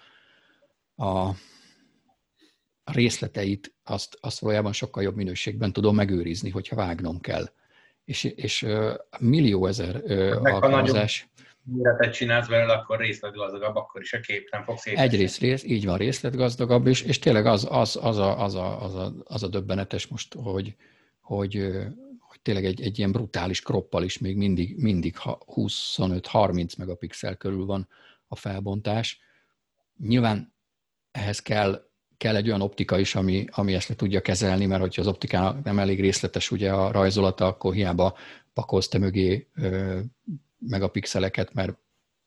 a 0.97 1.35
részleteit 2.85 3.75
azt, 3.85 4.19
azt 4.21 4.39
valójában 4.39 4.73
sokkal 4.73 5.03
jobb 5.03 5.17
minőségben 5.17 5.73
tudom 5.73 5.95
megőrizni, 5.95 6.51
hogyha 6.51 6.77
vágnom 6.77 7.21
kell. 7.21 7.51
És, 8.05 8.25
és 8.25 8.67
millió 9.19 9.67
ezer 9.67 9.97
uh, 9.97 10.39
alkalmazás 10.43 11.29
méretet 11.65 12.13
csinálsz 12.13 12.49
belőle, 12.49 12.73
akkor 12.73 12.99
részletgazdagabb, 12.99 13.77
akkor 13.77 14.01
is 14.01 14.13
a 14.13 14.21
kép 14.21 14.49
nem 14.51 14.65
fog 14.65 14.79
szép. 14.79 14.99
Egyrészt 14.99 15.41
rész, 15.41 15.65
így 15.65 15.85
van, 15.85 15.97
részletgazdagabb, 15.97 16.87
és, 16.87 17.03
és 17.03 17.19
tényleg 17.19 17.47
az, 17.47 17.67
az, 17.71 17.99
az, 18.03 18.19
a, 18.19 18.43
az, 18.43 18.55
a, 18.55 18.83
az, 18.83 18.95
a, 18.95 19.13
az 19.25 19.43
a 19.43 19.49
döbbenetes 19.49 20.07
most, 20.07 20.35
hogy, 20.35 20.77
hogy, 21.21 21.55
hogy 22.19 22.41
tényleg 22.43 22.65
egy, 22.65 22.83
egy 22.83 22.99
ilyen 22.99 23.13
brutális 23.13 23.63
kroppal 23.63 24.03
is 24.03 24.19
még 24.19 24.37
mindig, 24.37 24.77
mindig 24.77 25.17
25-30 25.23 26.79
megapixel 26.79 27.37
körül 27.37 27.65
van 27.65 27.89
a 28.27 28.37
felbontás. 28.37 29.21
Nyilván 29.99 30.55
ehhez 31.11 31.43
kell, 31.43 31.87
kell 32.17 32.37
egy 32.37 32.49
olyan 32.49 32.63
optika 32.63 32.99
is, 32.99 33.15
ami, 33.15 33.45
ami 33.51 33.75
ezt 33.75 33.89
le 33.89 33.95
tudja 33.95 34.21
kezelni, 34.21 34.67
mert 34.67 34.81
hogyha 34.81 35.01
az 35.01 35.09
optika 35.09 35.61
nem 35.65 35.79
elég 35.79 36.01
részletes 36.01 36.51
ugye 36.51 36.73
a 36.73 36.91
rajzolata, 36.91 37.47
akkor 37.47 37.75
hiába 37.75 38.17
pakolsz 38.53 38.89
te 38.89 38.99
mögé 38.99 39.49
megapixeleket, 40.67 41.55
mert 41.55 41.79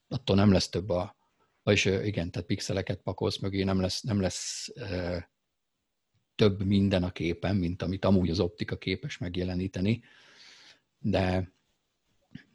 attól 0.08 0.36
nem 0.36 0.52
lesz 0.52 0.70
több 0.70 0.90
a, 0.90 1.16
vagyis 1.64 1.86
igen, 1.86 2.32
tehát 2.32 2.48
pixeleket 2.48 3.02
pakolsz 3.02 3.38
mögé, 3.38 3.64
nem 3.64 3.82
lesz, 3.82 4.02
nem 4.02 4.22
lesz 4.22 4.72
e, 4.76 5.30
több 6.36 6.64
minden 6.64 7.04
a 7.04 7.12
képen, 7.12 7.56
mint 7.56 7.82
amit 7.82 8.06
amúgy 8.06 8.30
az 8.30 8.40
optika 8.40 8.78
képes 8.78 9.18
megjeleníteni, 9.18 10.04
de, 11.00 11.52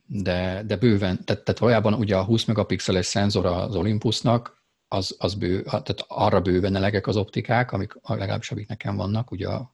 de, 0.07 0.63
de 0.67 0.77
bőven, 0.77 1.25
tehát, 1.25 1.45
tehát 1.45 1.59
valójában 1.59 1.95
ugye 1.95 2.17
a 2.17 2.25
20 2.25 2.45
megapixeles 2.45 3.07
szenzor 3.07 3.47
az 3.47 3.75
Olympusnak, 3.75 4.61
az, 4.89 5.17
az 5.19 5.35
bő, 5.35 5.63
tehát 5.63 6.05
arra 6.07 6.41
bőven 6.41 6.77
elegek 6.77 7.07
az 7.07 7.17
optikák, 7.17 7.73
amik 7.73 7.95
legalábbis 8.03 8.51
amik 8.51 8.69
nekem 8.69 8.97
vannak, 8.97 9.31
ugye 9.31 9.49
a 9.49 9.73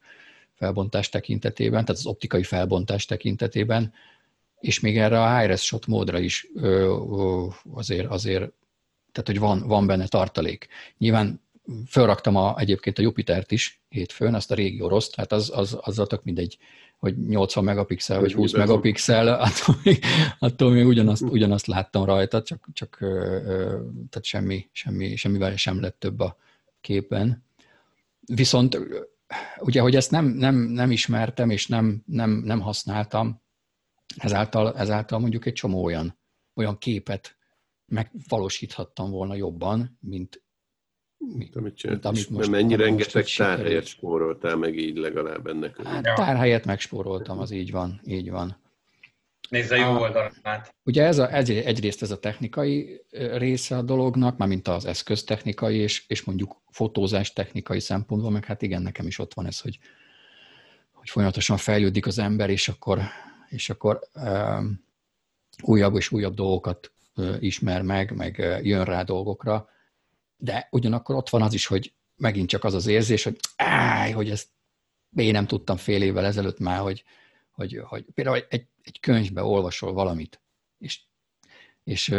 felbontás 0.54 1.08
tekintetében, 1.08 1.84
tehát 1.84 2.00
az 2.00 2.06
optikai 2.06 2.42
felbontás 2.42 3.04
tekintetében, 3.04 3.92
és 4.66 4.80
még 4.80 4.98
erre 4.98 5.22
a 5.22 5.38
high 5.38 5.56
shot 5.56 5.86
módra 5.86 6.18
is 6.18 6.46
ö, 6.54 6.68
ö, 7.10 7.46
azért, 7.72 8.06
azért, 8.06 8.52
tehát 9.12 9.26
hogy 9.26 9.38
van, 9.38 9.66
van 9.66 9.86
benne 9.86 10.06
tartalék. 10.06 10.68
Nyilván 10.98 11.40
felraktam 11.86 12.36
a, 12.36 12.58
egyébként 12.58 12.98
a 12.98 13.02
Jupitert 13.02 13.52
is 13.52 13.80
hétfőn, 13.88 14.34
azt 14.34 14.50
a 14.50 14.54
régi 14.54 14.80
oroszt, 14.80 15.14
hát 15.14 15.32
az, 15.32 15.50
az, 15.54 15.78
az 15.80 16.02
tök 16.08 16.24
mindegy, 16.24 16.58
hogy 16.98 17.18
80 17.18 17.64
megapixel, 17.64 18.20
vagy 18.20 18.32
20 18.32 18.52
megapixel, 18.52 19.28
attól 19.28 19.76
még, 19.82 20.04
attól 20.38 20.70
még 20.70 20.86
ugyanazt, 20.86 21.22
ugyanazt 21.22 21.66
láttam 21.66 22.04
rajta, 22.04 22.42
csak, 22.42 22.68
csak 22.72 22.96
tehát 24.10 24.24
semmi, 24.24 24.68
semmi, 24.72 25.16
semmivel 25.16 25.56
sem 25.56 25.80
lett 25.80 25.98
több 25.98 26.20
a 26.20 26.36
képen. 26.80 27.44
Viszont 28.20 28.78
ugye, 29.58 29.80
hogy 29.80 29.96
ezt 29.96 30.10
nem, 30.10 30.26
nem, 30.26 30.54
nem 30.54 30.90
ismertem, 30.90 31.50
és 31.50 31.66
nem, 31.66 32.02
nem, 32.06 32.30
nem 32.30 32.60
használtam, 32.60 33.44
Ezáltal, 34.16 34.76
ezáltal 34.76 35.18
mondjuk 35.18 35.46
egy 35.46 35.52
csomó 35.52 35.84
olyan, 35.84 36.18
olyan 36.54 36.78
képet 36.78 37.36
megvalósíthattam 37.86 39.10
volna 39.10 39.34
jobban, 39.34 39.98
mint, 40.00 40.42
mint 41.16 41.56
amit, 41.56 41.82
mint 41.82 42.04
amit 42.04 42.30
most, 42.30 42.50
mennyi 42.50 42.76
rengeteg 42.76 43.24
tárhelyet 43.24 43.86
spóroltál 43.86 44.56
meg 44.56 44.78
így 44.78 44.96
legalább 44.96 45.46
ennek? 45.46 45.82
Hát, 45.82 46.02
tárhelyet 46.02 46.64
megspóroltam, 46.64 47.38
az 47.38 47.50
így 47.50 47.70
van, 47.70 48.00
így 48.04 48.30
van. 48.30 48.64
Nézd 49.48 49.72
a 49.72 49.76
jó 49.76 50.00
oldalát. 50.00 50.74
Ugye 50.82 51.04
ez 51.04 51.18
a, 51.18 51.34
ez, 51.34 51.48
egyrészt 51.50 52.02
ez 52.02 52.10
a 52.10 52.18
technikai 52.18 53.02
része 53.36 53.76
a 53.76 53.82
dolognak, 53.82 54.36
már 54.36 54.48
mint 54.48 54.68
az 54.68 54.84
eszköztechnikai, 54.84 55.76
és, 55.76 56.04
és 56.08 56.24
mondjuk 56.24 56.62
fotózás 56.70 57.32
technikai 57.32 57.80
szempontból, 57.80 58.30
meg 58.30 58.44
hát 58.44 58.62
igen, 58.62 58.82
nekem 58.82 59.06
is 59.06 59.18
ott 59.18 59.34
van 59.34 59.46
ez, 59.46 59.60
hogy, 59.60 59.78
hogy 60.92 61.10
folyamatosan 61.10 61.56
fejlődik 61.56 62.06
az 62.06 62.18
ember, 62.18 62.50
és 62.50 62.68
akkor 62.68 63.00
és 63.48 63.70
akkor 63.70 64.00
újabb 65.62 65.96
és 65.96 66.10
újabb 66.10 66.34
dolgokat 66.34 66.92
ismer 67.40 67.82
meg, 67.82 68.16
meg 68.16 68.60
jön 68.62 68.84
rá 68.84 69.02
dolgokra, 69.02 69.68
de 70.36 70.68
ugyanakkor 70.70 71.16
ott 71.16 71.28
van 71.28 71.42
az 71.42 71.54
is, 71.54 71.66
hogy 71.66 71.94
megint 72.16 72.48
csak 72.48 72.64
az 72.64 72.74
az 72.74 72.86
érzés, 72.86 73.24
hogy 73.24 73.36
áj, 73.56 74.12
hogy 74.12 74.30
ezt 74.30 74.48
én 75.16 75.32
nem 75.32 75.46
tudtam 75.46 75.76
fél 75.76 76.02
évvel 76.02 76.24
ezelőtt 76.24 76.58
már, 76.58 76.80
hogy, 76.80 77.04
hogy, 77.50 77.80
hogy 77.84 78.04
például 78.14 78.46
egy, 78.48 78.66
egy 78.82 79.00
könyvbe 79.00 79.42
olvasol 79.42 79.92
valamit, 79.92 80.40
és, 80.78 81.00
és 81.84 82.14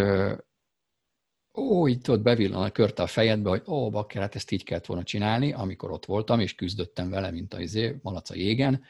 ó, 1.53 1.87
így 1.87 2.01
tudod, 2.01 2.21
bevillan 2.21 2.63
a 2.63 2.71
körte 2.71 3.03
a 3.03 3.07
fejedbe, 3.07 3.49
hogy 3.49 3.63
ó, 3.67 3.89
bakker, 3.89 4.21
hát 4.21 4.35
ezt 4.35 4.51
így 4.51 4.63
kellett 4.63 4.85
volna 4.85 5.03
csinálni, 5.03 5.53
amikor 5.53 5.91
ott 5.91 6.05
voltam, 6.05 6.39
és 6.39 6.55
küzdöttem 6.55 7.09
vele, 7.09 7.31
mint 7.31 7.53
a 7.53 7.61
izé, 7.61 7.99
malac 8.01 8.29
a 8.29 8.35
jégen, 8.35 8.83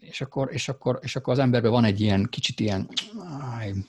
és 0.00 0.20
akkor, 0.20 0.48
és, 0.52 0.68
akkor, 0.68 0.98
és 1.02 1.16
akkor 1.16 1.32
az 1.32 1.38
emberben 1.38 1.70
van 1.70 1.84
egy 1.84 2.00
ilyen 2.00 2.26
kicsit 2.30 2.60
ilyen, 2.60 2.88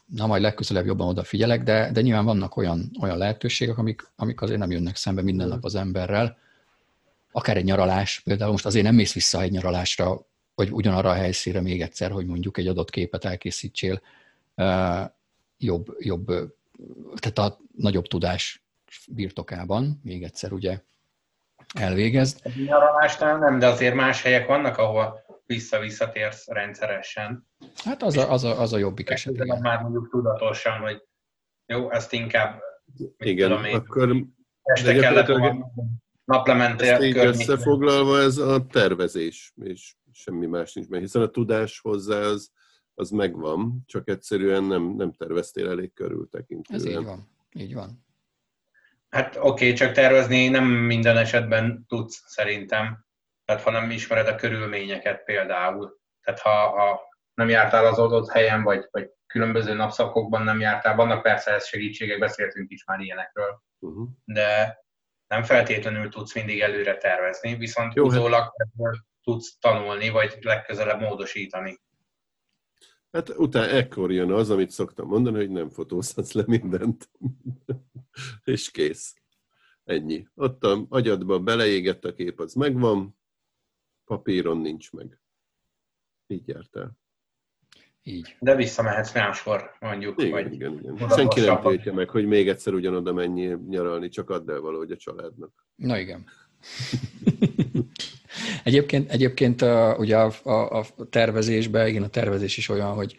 na 0.05 0.27
majd 0.27 0.41
legközelebb 0.41 0.85
jobban 0.85 1.07
odafigyelek, 1.07 1.63
de, 1.63 1.91
de 1.91 2.01
nyilván 2.01 2.25
vannak 2.25 2.57
olyan, 2.57 2.91
olyan 3.01 3.17
lehetőségek, 3.17 3.77
amik, 3.77 4.11
amik 4.15 4.41
azért 4.41 4.59
nem 4.59 4.71
jönnek 4.71 4.95
szembe 4.95 5.21
minden 5.21 5.47
nap 5.47 5.63
az 5.63 5.75
emberrel. 5.75 6.37
Akár 7.31 7.57
egy 7.57 7.63
nyaralás, 7.63 8.19
például 8.19 8.51
most 8.51 8.65
azért 8.65 8.85
nem 8.85 8.95
mész 8.95 9.13
vissza 9.13 9.41
egy 9.41 9.51
nyaralásra, 9.51 10.25
vagy 10.55 10.71
ugyanarra 10.71 11.09
a 11.09 11.13
helyszínre 11.13 11.61
még 11.61 11.81
egyszer, 11.81 12.11
hogy 12.11 12.25
mondjuk 12.25 12.57
egy 12.57 12.67
adott 12.67 12.89
képet 12.89 13.25
elkészítsél 13.25 14.01
jobb, 15.57 15.95
jobb 15.99 16.25
tehát 17.15 17.37
a 17.37 17.57
nagyobb 17.77 18.07
tudás 18.07 18.63
birtokában, 19.07 19.99
még 20.03 20.23
egyszer 20.23 20.51
ugye 20.53 20.79
elvégezd. 21.73 22.39
Nyaralásnál 22.65 23.37
nem, 23.37 23.59
de 23.59 23.67
azért 23.67 23.95
más 23.95 24.21
helyek 24.21 24.47
vannak, 24.47 24.77
ahol 24.77 25.24
vissza-visszatérsz 25.45 26.47
rendszeresen. 26.47 27.47
Hát 27.83 28.03
az 28.03 28.17
a, 28.17 28.31
az 28.31 28.43
a, 28.43 28.59
az 28.59 28.73
a 28.73 28.77
jobbik 28.77 29.09
eset. 29.09 29.33
Igen. 29.33 29.59
Már 29.61 29.81
mondjuk 29.81 30.09
tudatosan, 30.09 30.79
hogy 30.79 31.03
jó, 31.65 31.91
ezt 31.91 32.13
inkább 32.13 32.61
igen, 33.17 33.49
tudom 33.49 33.65
én, 33.65 33.75
akkor 33.75 34.25
este 34.63 34.93
kellett 34.93 35.27
volna 35.27 35.71
naplemente 36.25 37.05
így 37.05 37.17
összefoglalva 37.17 38.19
ez 38.19 38.37
a 38.37 38.65
tervezés, 38.65 39.53
és 39.63 39.95
semmi 40.11 40.45
más 40.45 40.73
nincs 40.73 40.87
benne, 40.87 41.01
hiszen 41.01 41.21
a 41.21 41.29
tudás 41.29 41.79
hozzá 41.79 42.19
az, 42.19 42.51
az 42.93 43.09
megvan, 43.09 43.83
csak 43.85 44.09
egyszerűen 44.09 44.63
nem, 44.63 44.83
nem 44.83 45.13
terveztél 45.13 45.69
elég 45.69 45.93
körültekintően. 45.93 46.79
Ez 46.79 46.85
így 46.85 47.03
van, 47.03 47.29
így 47.53 47.73
van. 47.73 48.03
Hát 49.09 49.35
oké, 49.35 49.45
okay, 49.47 49.73
csak 49.73 49.91
tervezni 49.91 50.47
nem 50.47 50.65
minden 50.65 51.17
esetben 51.17 51.85
tudsz 51.87 52.23
szerintem. 52.25 53.04
Tehát 53.45 53.61
ha 53.61 53.71
nem 53.71 53.91
ismered 53.91 54.27
a 54.27 54.35
körülményeket 54.35 55.23
például. 55.23 55.99
Tehát 56.21 56.39
ha, 56.39 56.49
ha 56.49 57.01
nem 57.33 57.49
jártál 57.49 57.85
az 57.85 57.97
adott 57.97 58.29
helyen, 58.29 58.63
vagy, 58.63 58.87
vagy 58.91 59.09
különböző 59.27 59.73
napszakokban 59.73 60.43
nem 60.43 60.59
jártál, 60.59 60.95
vannak 60.95 61.21
persze 61.21 61.51
ez 61.51 61.67
segítségek, 61.67 62.19
beszéltünk 62.19 62.71
is 62.71 62.85
már 62.85 62.99
ilyenekről, 62.99 63.61
uh-huh. 63.79 64.07
de 64.25 64.79
nem 65.27 65.43
feltétlenül 65.43 66.09
tudsz 66.09 66.35
mindig 66.35 66.59
előre 66.59 66.97
tervezni, 66.97 67.55
viszont 67.55 67.93
Jó, 67.93 68.09
hát- 68.09 68.17
utólag 68.17 68.41
hát... 68.41 68.95
tudsz 69.23 69.57
tanulni, 69.59 70.09
vagy 70.09 70.37
legközelebb 70.41 70.99
módosítani. 70.99 71.79
Hát 73.11 73.29
utána 73.29 73.67
ekkor 73.67 74.11
jön 74.11 74.31
az, 74.31 74.49
amit 74.49 74.69
szoktam 74.69 75.07
mondani, 75.07 75.37
hogy 75.37 75.49
nem 75.49 75.69
fotózhatsz 75.69 76.31
le 76.31 76.43
mindent. 76.45 77.09
és 78.43 78.71
kész. 78.71 79.15
Ennyi. 79.83 80.27
Ott 80.35 80.63
a 80.63 80.85
agyadba 80.89 81.39
beleégett 81.39 82.05
a 82.05 82.13
kép, 82.13 82.39
az 82.39 82.53
megvan, 82.53 83.14
papíron 84.05 84.57
nincs 84.57 84.91
meg. 84.91 85.19
Így 86.27 86.47
jártál. 86.47 86.97
Így. 88.03 88.35
De 88.39 88.55
visszamehetsz 88.55 89.13
máskor, 89.13 89.71
mondjuk. 89.79 90.21
Igen, 90.21 90.31
vagy 90.31 90.53
igen, 90.53 90.79
igen. 90.79 91.09
Senki 91.09 91.39
nem 91.39 91.61
tiltja 91.61 91.93
meg, 91.93 92.09
hogy 92.09 92.25
még 92.25 92.47
egyszer 92.47 92.73
ugyanoda 92.73 93.13
mennyi 93.13 93.55
nyaralni, 93.67 94.09
csak 94.09 94.29
add 94.29 94.51
el 94.51 94.59
valahogy 94.59 94.91
a 94.91 94.97
családnak. 94.97 95.67
Na 95.75 95.99
igen. 95.99 96.25
egyébként, 98.63 99.09
egyébként 99.09 99.61
a, 99.61 99.95
ugye 99.99 100.17
a, 100.17 100.31
a, 100.43 100.79
a 100.79 101.09
tervezésben, 101.09 101.87
igen, 101.87 102.03
a 102.03 102.09
tervezés 102.09 102.57
is 102.57 102.69
olyan, 102.69 102.93
hogy, 102.93 103.17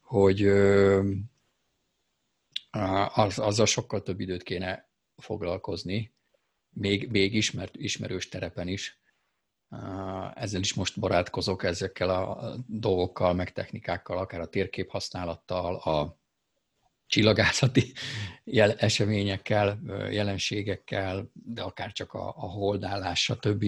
hogy 0.00 0.46
az, 3.14 3.38
azzal 3.38 3.66
sokkal 3.66 4.02
több 4.02 4.20
időt 4.20 4.42
kéne 4.42 4.90
foglalkozni, 5.16 6.14
még, 6.68 7.10
még 7.10 7.34
ismert, 7.34 7.76
ismerős 7.76 8.28
terepen 8.28 8.68
is, 8.68 9.00
ezzel 10.34 10.60
is 10.60 10.74
most 10.74 11.00
barátkozok 11.00 11.64
ezekkel 11.64 12.10
a 12.10 12.54
dolgokkal, 12.66 13.34
meg 13.34 13.52
technikákkal, 13.52 14.18
akár 14.18 14.40
a 14.40 14.46
térkép 14.46 14.90
használattal, 14.90 15.76
a 15.76 16.18
csillagászati 17.06 17.92
jel- 18.44 18.82
eseményekkel, 18.82 19.78
jelenségekkel, 20.10 21.30
de 21.32 21.62
akár 21.62 21.92
csak 21.92 22.12
a, 22.12 22.28
a 22.28 22.46
holdállás, 22.46 23.22
stb. 23.22 23.64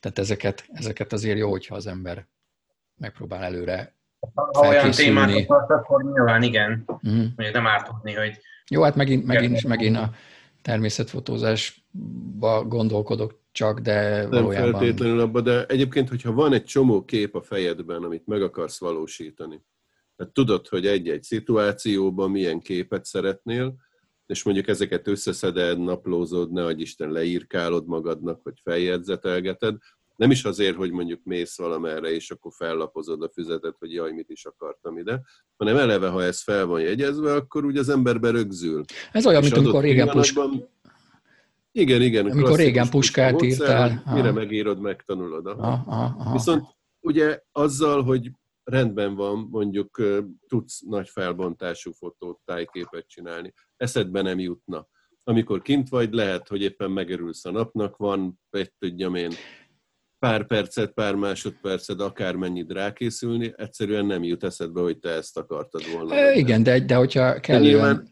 Tehát 0.00 0.18
ezeket, 0.18 0.64
ezeket 0.72 1.12
azért 1.12 1.38
jó, 1.38 1.50
hogyha 1.50 1.74
az 1.74 1.86
ember 1.86 2.26
megpróbál 2.96 3.42
előre 3.44 3.98
Ha 4.52 4.68
olyan 4.68 4.90
témát 4.90 5.34
akart, 5.34 5.70
akkor 5.70 6.02
nyilván 6.04 6.42
igen. 6.42 6.84
Mm. 7.08 7.24
nem 7.52 7.66
árt 7.66 7.86
tudni, 7.86 8.12
hogy... 8.12 8.38
Jó, 8.68 8.82
hát 8.82 8.94
megint, 8.94 9.26
megint, 9.26 9.64
megint 9.64 9.96
a 9.96 10.10
természetfotózásba 10.62 12.64
gondolkodok 12.68 13.38
csak, 13.52 13.80
de 13.80 14.20
Nem 14.20 14.30
valójában... 14.30 14.70
feltétlenül 14.70 15.20
abban, 15.20 15.42
de 15.42 15.66
egyébként, 15.66 16.08
hogyha 16.08 16.32
van 16.32 16.52
egy 16.52 16.64
csomó 16.64 17.04
kép 17.04 17.34
a 17.34 17.42
fejedben, 17.42 18.02
amit 18.02 18.26
meg 18.26 18.42
akarsz 18.42 18.80
valósítani, 18.80 19.64
tehát 20.16 20.32
tudod, 20.32 20.68
hogy 20.68 20.86
egy-egy 20.86 21.22
szituációban 21.22 22.30
milyen 22.30 22.60
képet 22.60 23.04
szeretnél, 23.04 23.74
és 24.26 24.42
mondjuk 24.42 24.68
ezeket 24.68 25.08
összeszeded, 25.08 25.78
naplózod, 25.78 26.52
ne 26.52 26.64
adj 26.64 26.82
Isten, 26.82 27.10
leírkálod 27.10 27.86
magadnak, 27.86 28.42
vagy 28.42 28.60
feljegyzetelgeted, 28.62 29.76
nem 30.20 30.30
is 30.30 30.44
azért, 30.44 30.76
hogy 30.76 30.90
mondjuk 30.90 31.20
mész 31.24 31.58
valamerre, 31.58 32.10
és 32.10 32.30
akkor 32.30 32.52
fellapozod 32.54 33.22
a 33.22 33.30
füzetet, 33.32 33.76
hogy 33.78 33.92
jaj, 33.92 34.12
mit 34.12 34.30
is 34.30 34.44
akartam 34.44 34.98
ide, 34.98 35.22
hanem 35.56 35.76
eleve, 35.76 36.08
ha 36.08 36.22
ez 36.22 36.42
fel 36.42 36.66
van 36.66 36.80
jegyezve, 36.80 37.34
akkor 37.34 37.64
úgy 37.64 37.76
az 37.76 37.88
emberbe 37.88 38.30
rögzül. 38.30 38.84
Ez 39.12 39.26
olyan, 39.26 39.42
mint 39.42 39.56
amikor 39.56 39.82
régen 39.82 40.08
pusk... 40.08 40.38
Igen, 41.72 42.02
igen. 42.02 42.30
Amikor 42.30 42.56
régen 42.56 42.88
puskát 42.90 43.42
írtál. 43.42 44.02
Mire 44.14 44.32
megírod, 44.32 44.80
megtanulod. 44.80 45.46
Aha. 45.46 45.82
Aha, 45.86 46.14
aha. 46.18 46.32
Viszont 46.32 46.66
ugye 47.00 47.40
azzal, 47.52 48.02
hogy 48.02 48.30
rendben 48.64 49.14
van, 49.14 49.48
mondjuk 49.50 50.02
tudsz 50.48 50.80
nagy 50.80 51.08
felbontású 51.08 51.92
fotót, 51.92 52.40
tájképet 52.44 53.06
csinálni, 53.06 53.52
eszedbe 53.76 54.22
nem 54.22 54.38
jutna. 54.38 54.88
Amikor 55.24 55.62
kint 55.62 55.88
vagy, 55.88 56.12
lehet, 56.12 56.48
hogy 56.48 56.62
éppen 56.62 56.90
megerülsz 56.90 57.44
a 57.44 57.50
napnak, 57.50 57.96
van, 57.96 58.40
egy 58.50 58.72
tudjam 58.78 59.14
én, 59.14 59.30
pár 60.20 60.46
percet, 60.46 60.92
pár 60.92 61.14
másodpercet, 61.14 62.00
akármennyit 62.00 62.72
rákészülni, 62.72 63.52
egyszerűen 63.56 64.06
nem 64.06 64.24
jut 64.24 64.44
eszedbe, 64.44 64.80
hogy 64.80 64.98
te 64.98 65.08
ezt 65.08 65.36
akartad 65.36 65.82
volna. 65.92 66.14
E, 66.14 66.34
igen, 66.34 66.62
de, 66.62 66.80
de 66.80 66.94
hogyha 66.94 67.40
kell. 67.40 67.60
De, 67.60 68.02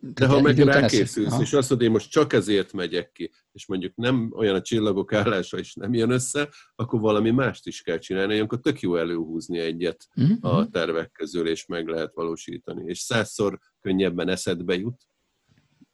de 0.00 0.26
ha 0.26 0.40
meg 0.40 0.58
rákészülsz, 0.58 1.40
és 1.40 1.52
azt 1.52 1.70
mondod, 1.70 1.86
én 1.86 1.92
most 1.92 2.10
csak 2.10 2.32
ezért 2.32 2.72
megyek 2.72 3.12
ki, 3.12 3.30
és 3.52 3.66
mondjuk 3.66 3.96
nem 3.96 4.32
olyan 4.36 4.54
a 4.54 4.60
csillagok 4.60 5.12
állása, 5.12 5.58
és 5.58 5.74
nem 5.74 5.94
jön 5.94 6.10
össze, 6.10 6.48
akkor 6.74 7.00
valami 7.00 7.30
mást 7.30 7.66
is 7.66 7.82
kell 7.82 7.98
csinálni, 7.98 8.38
akkor 8.38 8.60
tök 8.60 8.80
jó 8.80 8.96
előhúzni 8.96 9.58
egyet 9.58 10.08
uh-huh. 10.14 10.54
a 10.54 10.68
tervek 10.68 11.12
közül, 11.12 11.48
és 11.48 11.66
meg 11.66 11.86
lehet 11.86 12.14
valósítani. 12.14 12.82
És 12.86 12.98
százszor 12.98 13.58
könnyebben 13.80 14.28
eszedbe 14.28 14.74
jut, 14.74 15.06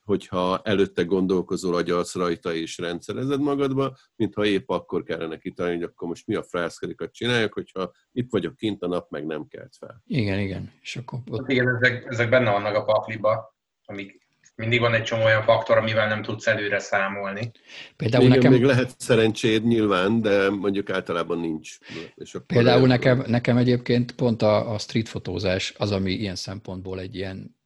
hogyha 0.06 0.60
előtte 0.64 1.02
gondolkozol, 1.02 1.74
agyalsz 1.74 2.14
rajta 2.14 2.54
és 2.54 2.78
rendszerezed 2.78 3.40
magadba, 3.40 3.96
mintha 4.16 4.44
épp 4.44 4.68
akkor 4.68 5.02
kellene 5.02 5.36
kitalálni, 5.36 5.78
hogy 5.78 5.88
akkor 5.92 6.08
most 6.08 6.26
mi 6.26 6.34
a 6.34 6.42
frászkarikat 6.42 7.12
csináljak, 7.12 7.52
hogyha 7.52 7.92
itt 8.12 8.30
vagyok 8.30 8.56
kint, 8.56 8.82
a 8.82 8.86
nap 8.86 9.10
meg 9.10 9.26
nem 9.26 9.46
kelt 9.48 9.76
fel. 9.78 10.02
Igen, 10.06 10.38
igen. 10.38 10.72
És 10.80 10.96
akkor... 10.96 11.18
Hát 11.32 11.50
igen, 11.50 11.76
ezek, 11.76 12.06
ezek 12.08 12.30
benne 12.30 12.50
vannak 12.50 12.74
a 12.74 12.84
pakliba, 12.84 13.56
amik 13.84 14.24
mindig 14.54 14.80
van 14.80 14.94
egy 14.94 15.02
csomó 15.02 15.24
olyan 15.24 15.42
faktor, 15.42 15.76
amivel 15.76 16.08
nem 16.08 16.22
tudsz 16.22 16.46
előre 16.46 16.78
számolni. 16.78 17.50
Például 17.96 18.24
Igen, 18.24 18.36
nekem... 18.36 18.52
még 18.52 18.62
lehet 18.62 19.00
szerencséd 19.00 19.64
nyilván, 19.64 20.20
de 20.20 20.50
mondjuk 20.50 20.90
általában 20.90 21.38
nincs. 21.38 21.78
És 22.14 22.34
akkor 22.34 22.46
Például 22.46 22.86
nekem, 22.86 23.24
nekem 23.26 23.56
egyébként 23.56 24.12
pont 24.12 24.42
a, 24.42 24.72
a 24.72 24.78
street 24.78 25.08
fotózás 25.08 25.74
az, 25.78 25.92
ami 25.92 26.12
ilyen 26.12 26.36
szempontból 26.36 27.00
egy 27.00 27.14
ilyen 27.14 27.56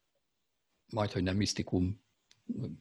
majd, 0.93 1.13
hogy 1.13 1.23
nem 1.23 1.37
misztikum 1.37 2.09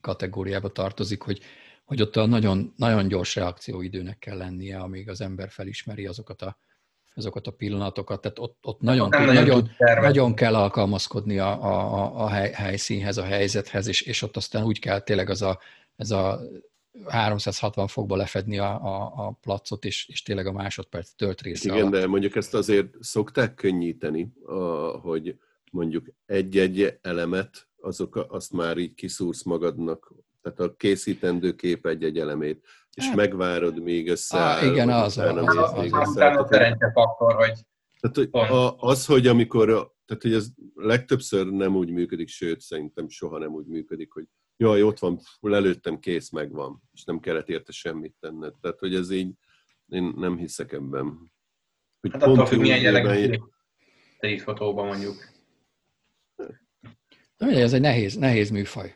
kategóriába 0.00 0.68
tartozik, 0.68 1.22
hogy, 1.22 1.40
hogy 1.84 2.02
ott 2.02 2.16
a 2.16 2.26
nagyon, 2.26 2.72
nagyon 2.76 3.08
gyors 3.08 3.34
reakcióidőnek 3.34 4.18
kell 4.18 4.36
lennie, 4.36 4.78
amíg 4.78 5.08
az 5.08 5.20
ember 5.20 5.50
felismeri 5.50 6.06
azokat 6.06 6.42
a, 6.42 6.58
azokat 7.14 7.46
a 7.46 7.50
pillanatokat. 7.50 8.20
Tehát 8.20 8.38
ott, 8.38 8.58
ott 8.62 8.80
nagyon, 8.80 9.08
nagyon, 9.08 9.34
nagyon, 9.34 9.70
nagyon 10.00 10.34
kell 10.34 10.54
alkalmazkodni 10.54 11.38
a, 11.38 11.64
a, 11.64 12.22
a 12.22 12.28
hely, 12.28 12.52
helyszínhez, 12.52 13.16
a 13.16 13.24
helyzethez, 13.24 13.86
és, 13.86 14.02
és 14.02 14.22
ott 14.22 14.36
aztán 14.36 14.64
úgy 14.64 14.78
kell 14.78 15.00
tényleg 15.00 15.30
az 15.30 15.42
a, 15.42 15.58
ez 15.96 16.10
a 16.10 16.40
360 17.06 17.86
fokba 17.86 18.16
lefedni 18.16 18.58
a, 18.58 18.84
a, 18.84 19.12
a 19.26 19.38
placot, 19.40 19.84
és, 19.84 20.08
és 20.08 20.22
tényleg 20.22 20.46
a 20.46 20.52
másodperc 20.52 21.10
tölt 21.10 21.40
része 21.40 21.72
Igen, 21.72 21.86
alatt. 21.86 22.00
de 22.00 22.06
mondjuk 22.06 22.36
ezt 22.36 22.54
azért 22.54 22.94
szokták 23.00 23.54
könnyíteni, 23.54 24.32
a, 24.46 24.54
hogy 24.98 25.38
mondjuk 25.70 26.06
egy-egy 26.26 26.98
elemet 27.02 27.68
azok, 27.80 28.26
azt 28.28 28.52
már 28.52 28.78
így 28.78 28.94
kiszúrsz 28.94 29.42
magadnak, 29.42 30.12
tehát 30.42 30.60
a 30.60 30.74
készítendő 30.76 31.54
kép 31.54 31.86
egy-egy 31.86 32.18
elemét, 32.18 32.66
és 32.94 33.04
hát, 33.04 33.16
megvárod, 33.16 33.82
még 33.82 34.08
összeáll. 34.08 34.58
Ah, 34.58 34.72
igen, 34.72 34.88
az, 34.90 35.18
az, 35.18 35.36
az, 35.36 35.56
az, 35.56 35.92
az, 35.92 35.92
az 35.92 36.16
a 36.16 36.46
szerencsefaktor, 36.50 37.34
hogy 37.34 37.52
tehát, 38.00 38.16
hogy 38.16 38.50
a, 38.50 38.76
az, 38.76 39.06
hogy 39.06 39.26
amikor 39.26 39.66
tehát 40.04 40.22
hogy 40.22 40.32
ez 40.32 40.46
legtöbbször 40.74 41.46
nem 41.46 41.76
úgy 41.76 41.90
működik, 41.90 42.28
sőt, 42.28 42.60
szerintem 42.60 43.08
soha 43.08 43.38
nem 43.38 43.52
úgy 43.52 43.66
működik, 43.66 44.12
hogy 44.12 44.24
jaj, 44.56 44.82
ott 44.82 44.98
van, 44.98 45.20
lelőttem, 45.40 45.98
kész, 45.98 46.30
megvan, 46.30 46.82
és 46.92 47.04
nem 47.04 47.20
kellett 47.20 47.48
érte 47.48 47.72
semmit 47.72 48.14
tenned. 48.20 48.54
Tehát, 48.60 48.78
hogy 48.78 48.94
ez 48.94 49.10
így, 49.10 49.32
én 49.86 50.12
nem 50.16 50.36
hiszek 50.36 50.72
ebben. 50.72 51.32
Hogy 52.00 52.12
hát 52.12 52.22
attól 52.22 52.46
függ, 52.46 52.60
milyen 52.60 52.80
jellegű 52.80 53.38
fotóban 54.38 54.86
mondjuk. 54.86 55.16
Ez 57.48 57.72
egy 57.72 57.80
nehéz, 57.80 58.16
nehéz 58.16 58.50
műfaj. 58.50 58.94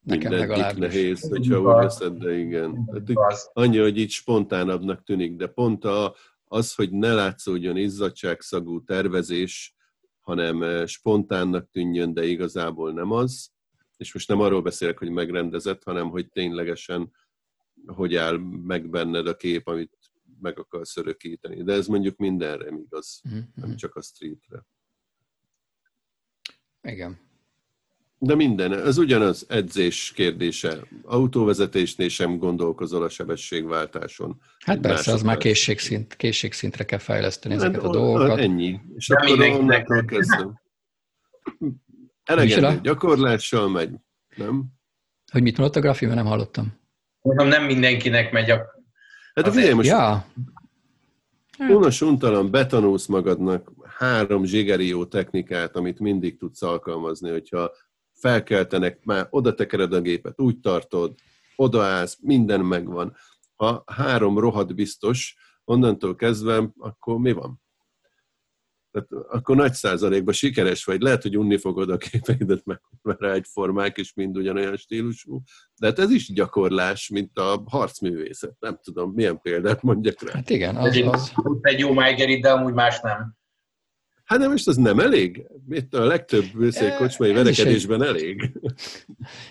Nekem 0.00 0.32
legalábbis. 0.32 0.78
nehéz, 0.78 1.28
hogyha 1.28 1.58
úgy 1.58 1.64
veszed, 1.64 2.16
de 2.16 2.38
igen. 2.38 2.84
Tehát, 2.84 3.50
annyi, 3.52 3.78
hogy 3.78 3.98
így 3.98 4.10
spontánabbnak 4.10 5.04
tűnik, 5.04 5.36
de 5.36 5.46
pont 5.46 5.84
a, 5.84 6.14
az, 6.44 6.74
hogy 6.74 6.90
ne 6.90 7.14
látszódjon 7.14 7.76
izzadságszagú 7.76 8.84
tervezés, 8.84 9.74
hanem 10.20 10.62
eh, 10.62 10.86
spontánnak 10.86 11.70
tűnjön, 11.70 12.14
de 12.14 12.24
igazából 12.24 12.92
nem 12.92 13.10
az. 13.10 13.50
És 13.96 14.12
most 14.12 14.28
nem 14.28 14.40
arról 14.40 14.62
beszélek, 14.62 14.98
hogy 14.98 15.10
megrendezett, 15.10 15.84
hanem 15.84 16.08
hogy 16.08 16.28
ténylegesen 16.28 17.10
hogy 17.86 18.16
áll 18.16 18.36
meg 18.62 18.90
benned 18.90 19.26
a 19.26 19.36
kép, 19.36 19.66
amit 19.66 19.98
meg 20.40 20.58
akarsz 20.58 20.96
örökíteni. 20.96 21.62
De 21.62 21.72
ez 21.72 21.86
mondjuk 21.86 22.16
mindenre 22.16 22.68
igaz, 22.68 23.22
mm-hmm. 23.28 23.40
nem 23.54 23.76
csak 23.76 23.94
a 23.94 24.02
streetre. 24.02 24.66
Igen. 26.82 27.29
De 28.22 28.34
minden, 28.34 28.72
ez 28.72 28.98
ugyanaz 28.98 29.46
edzés 29.48 30.12
kérdése. 30.14 30.76
Autóvezetésnél 31.02 32.08
sem 32.08 32.38
gondolkozol 32.38 33.02
a 33.02 33.08
sebességváltáson. 33.08 34.40
Hát 34.58 34.80
persze, 34.80 35.12
az 35.12 35.22
már 35.22 35.36
készségszint, 35.36 36.16
készségszintre 36.16 36.84
kell 36.84 36.98
fejleszteni 36.98 37.54
hát, 37.54 37.62
ezeket 37.62 37.82
a 37.82 37.90
dolgokat. 37.90 38.38
Ennyi. 38.38 38.80
És 38.96 39.06
Nem 39.06 39.32
akkor 39.32 39.48
onnantól 39.48 40.04
kezdem. 40.04 40.60
Elegendő 42.24 42.80
gyakorlással 42.80 43.68
megy, 43.68 43.90
nem? 44.36 44.64
Hogy 45.32 45.42
mit 45.42 45.56
mondott 45.56 45.76
a 45.76 45.80
grafi, 45.80 46.04
mert 46.04 46.16
nem 46.16 46.26
hallottam. 46.26 46.78
Mondom, 47.20 47.48
nem 47.48 47.64
mindenkinek 47.64 48.32
megy 48.32 48.50
a... 48.50 48.66
Hát 49.34 49.46
a 49.46 49.52
figyelj, 49.52 49.72
most 49.72 49.88
ja. 49.88 50.26
unos 51.58 52.00
untalan 52.00 52.50
betanulsz 52.50 53.06
magadnak 53.06 53.72
három 53.98 54.44
zsigerió 54.44 55.04
technikát, 55.04 55.76
amit 55.76 55.98
mindig 55.98 56.38
tudsz 56.38 56.62
alkalmazni, 56.62 57.30
hogyha 57.30 57.70
felkeltenek, 58.20 59.04
már 59.04 59.26
oda 59.30 59.54
tekered 59.54 59.92
a 59.92 60.00
gépet, 60.00 60.40
úgy 60.40 60.60
tartod, 60.60 61.14
odaállsz, 61.56 62.18
minden 62.20 62.60
megvan. 62.60 63.16
Ha 63.56 63.84
három 63.86 64.38
rohadt 64.38 64.74
biztos, 64.74 65.36
onnantól 65.64 66.14
kezdve, 66.14 66.72
akkor 66.78 67.18
mi 67.18 67.32
van? 67.32 67.60
Tehát 68.90 69.08
akkor 69.28 69.56
nagy 69.56 69.72
százalékban 69.72 70.34
sikeres 70.34 70.84
vagy. 70.84 71.00
Lehet, 71.00 71.22
hogy 71.22 71.38
unni 71.38 71.56
fogod 71.56 71.90
a 71.90 71.96
képeidet, 71.96 72.64
mert 72.64 73.20
rá 73.20 73.32
egyformák, 73.32 73.96
és 73.96 74.14
mind 74.14 74.36
ugyanolyan 74.36 74.76
stílusú. 74.76 75.42
De 75.80 75.86
hát 75.86 75.98
ez 75.98 76.10
is 76.10 76.32
gyakorlás, 76.32 77.08
mint 77.08 77.38
a 77.38 77.62
harcművészet. 77.66 78.56
Nem 78.58 78.78
tudom, 78.82 79.12
milyen 79.12 79.40
példát 79.40 79.82
mondjak 79.82 80.22
rá. 80.22 80.32
Hát 80.32 80.50
igen, 80.50 80.76
az, 80.76 80.96
az... 80.96 81.32
Egy 81.60 81.78
jó 81.78 81.92
májgerit, 81.92 82.42
de 82.42 82.50
amúgy 82.50 82.74
más 82.74 83.00
nem. 83.00 83.38
Hát 84.30 84.38
nem, 84.38 84.50
most 84.50 84.66
az 84.66 84.76
nem 84.76 84.98
elég? 84.98 85.46
Itt 85.70 85.94
a 85.94 86.04
legtöbb 86.04 86.44
kocsmai 86.98 87.32
verekedésben 87.32 88.02
egy... 88.02 88.08
elég. 88.08 88.52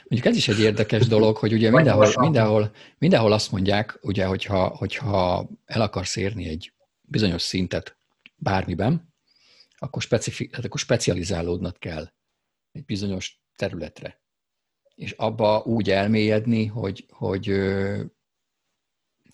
Mondjuk 0.08 0.26
ez 0.26 0.36
is 0.36 0.48
egy 0.48 0.60
érdekes 0.60 1.08
dolog, 1.08 1.38
hogy 1.38 1.54
ugye 1.54 1.72
mindenhol, 1.72 2.12
mindenhol, 2.20 2.72
mindenhol 2.98 3.32
azt 3.32 3.52
mondják, 3.52 4.00
ugye, 4.02 4.26
hogyha, 4.26 4.68
hogyha 4.68 5.50
el 5.65 5.82
akarsz 5.82 6.15
érni 6.15 6.48
egy 6.48 6.74
bizonyos 7.02 7.42
szintet 7.42 7.98
bármiben, 8.36 9.13
akkor, 9.78 10.02
specifi, 10.02 10.50
hát 10.52 10.65
akkor 10.65 10.80
specializálódnod 10.80 11.78
kell 11.78 12.12
egy 12.72 12.86
bizonyos 12.86 13.42
területre. 13.56 14.22
És 14.96 15.12
abba 15.12 15.63
úgy 15.65 15.89
elmélyedni, 15.89 16.65
hogy, 16.65 17.06
hogy, 17.10 17.48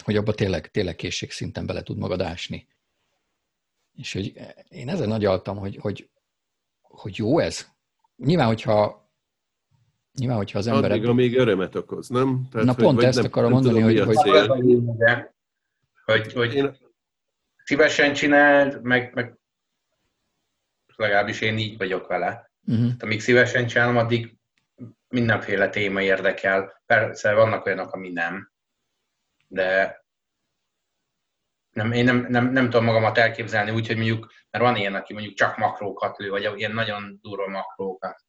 hogy 0.04 0.16
abba 0.16 0.34
tényleg, 0.34 0.72
tényleg 0.72 0.96
készségszinten 0.96 1.66
bele 1.66 1.84
tud 1.84 1.98
magad 1.98 2.22
ásni. 2.22 2.68
És 3.98 4.14
hogy 4.14 4.34
én 4.70 4.90
ezen 4.90 5.08
nagyaltam, 5.08 5.58
hogy, 5.58 5.78
hogy, 5.82 6.10
hogy 6.82 7.18
jó 7.18 7.40
ez. 7.40 7.68
Nyilván, 8.18 8.48
hogyha 8.48 9.04
Nyilván, 10.16 10.38
hogyha 10.38 10.58
az 10.58 10.68
emberek... 10.68 10.98
Addig, 10.98 11.10
amíg 11.10 11.38
örömet 11.38 11.76
okoz, 11.76 12.08
nem? 12.08 12.48
Tehát, 12.52 12.68
Na 12.68 12.74
hogy, 12.74 12.84
pont 12.84 13.04
ezt 13.04 13.18
nem, 13.18 13.26
akarom 13.26 13.52
nem 13.52 13.62
mondani, 13.62 13.94
tudom, 13.94 14.08
hogy... 14.08 14.48
hogy... 14.48 15.26
Hogy, 16.06 16.34
hogy 16.34 16.54
én... 16.54 16.78
szívesen 17.64 18.14
csináld, 18.14 18.82
meg, 18.82 19.14
meg 19.14 19.38
legalábbis 20.96 21.42
én 21.42 21.58
így 21.58 21.78
vagyok 21.78 22.08
vele. 22.08 22.52
Uh-huh. 22.68 22.92
Amíg 23.00 23.22
szívesen 23.22 23.68
csinálom, 23.68 23.98
addig 23.98 24.36
mindenféle 25.08 25.70
téma 25.70 26.02
érdekel. 26.02 26.82
Persze 26.86 27.34
vannak 27.34 27.66
olyanok, 27.66 27.92
ami 27.92 28.10
nem, 28.10 28.52
de 29.48 30.00
nem, 31.76 31.92
én 31.92 32.04
nem, 32.04 32.26
nem, 32.30 32.52
nem 32.52 32.70
tudom 32.70 32.86
magamat 32.86 33.18
elképzelni 33.18 33.72
úgy, 33.72 33.88
hogy 33.88 33.96
mondjuk, 33.96 34.32
mert 34.50 34.64
van 34.64 34.76
ilyen, 34.76 34.96
aki 34.96 35.14
mondjuk 35.14 35.34
csak 35.34 35.58
makrókat 35.58 36.18
lő, 36.18 36.30
vagy 36.30 36.54
ilyen 36.56 36.72
nagyon 36.72 37.20
durva 37.22 37.48
makrókat. 37.48 38.26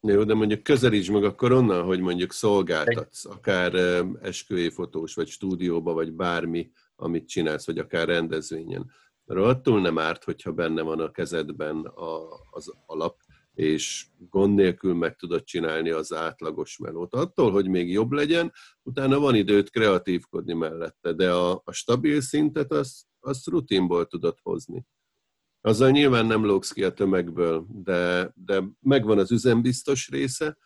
Jó, 0.00 0.24
de 0.24 0.34
mondjuk 0.34 0.62
közelíts 0.62 1.10
meg 1.10 1.24
akkor 1.24 1.52
onnan, 1.52 1.84
hogy 1.84 2.00
mondjuk 2.00 2.32
szolgáltatsz, 2.32 3.24
akár 3.24 3.74
esküvői 4.22 4.70
fotós, 4.70 5.14
vagy 5.14 5.28
stúdióba, 5.28 5.92
vagy 5.92 6.12
bármi, 6.12 6.70
amit 6.96 7.28
csinálsz, 7.28 7.66
vagy 7.66 7.78
akár 7.78 8.06
rendezvényen. 8.06 8.90
Attól 9.26 9.80
nem 9.80 9.98
árt, 9.98 10.24
hogyha 10.24 10.52
benne 10.52 10.82
van 10.82 11.00
a 11.00 11.10
kezedben 11.10 11.76
a, 11.84 12.18
az 12.50 12.72
alap, 12.86 13.20
és 13.54 14.06
gond 14.28 14.54
nélkül 14.54 14.94
meg 14.94 15.16
tudod 15.16 15.44
csinálni 15.44 15.90
az 15.90 16.12
átlagos 16.12 16.78
melót. 16.78 17.14
Attól, 17.14 17.50
hogy 17.50 17.68
még 17.68 17.92
jobb 17.92 18.10
legyen, 18.10 18.52
utána 18.82 19.18
van 19.18 19.34
időt 19.34 19.70
kreatívkodni 19.70 20.52
mellette, 20.52 21.12
de 21.12 21.32
a, 21.32 21.62
a 21.64 21.72
stabil 21.72 22.20
szintet 22.20 22.72
azt, 22.72 23.06
azt 23.20 23.46
rutinból 23.46 24.06
tudod 24.06 24.38
hozni. 24.42 24.86
Azzal 25.60 25.90
nyilván 25.90 26.26
nem 26.26 26.44
lógsz 26.44 26.72
ki 26.72 26.84
a 26.84 26.92
tömegből, 26.92 27.66
de, 27.68 28.32
de 28.34 28.62
megvan 28.80 29.18
az 29.18 29.30
üzembiztos 29.30 30.08
része, 30.08 30.56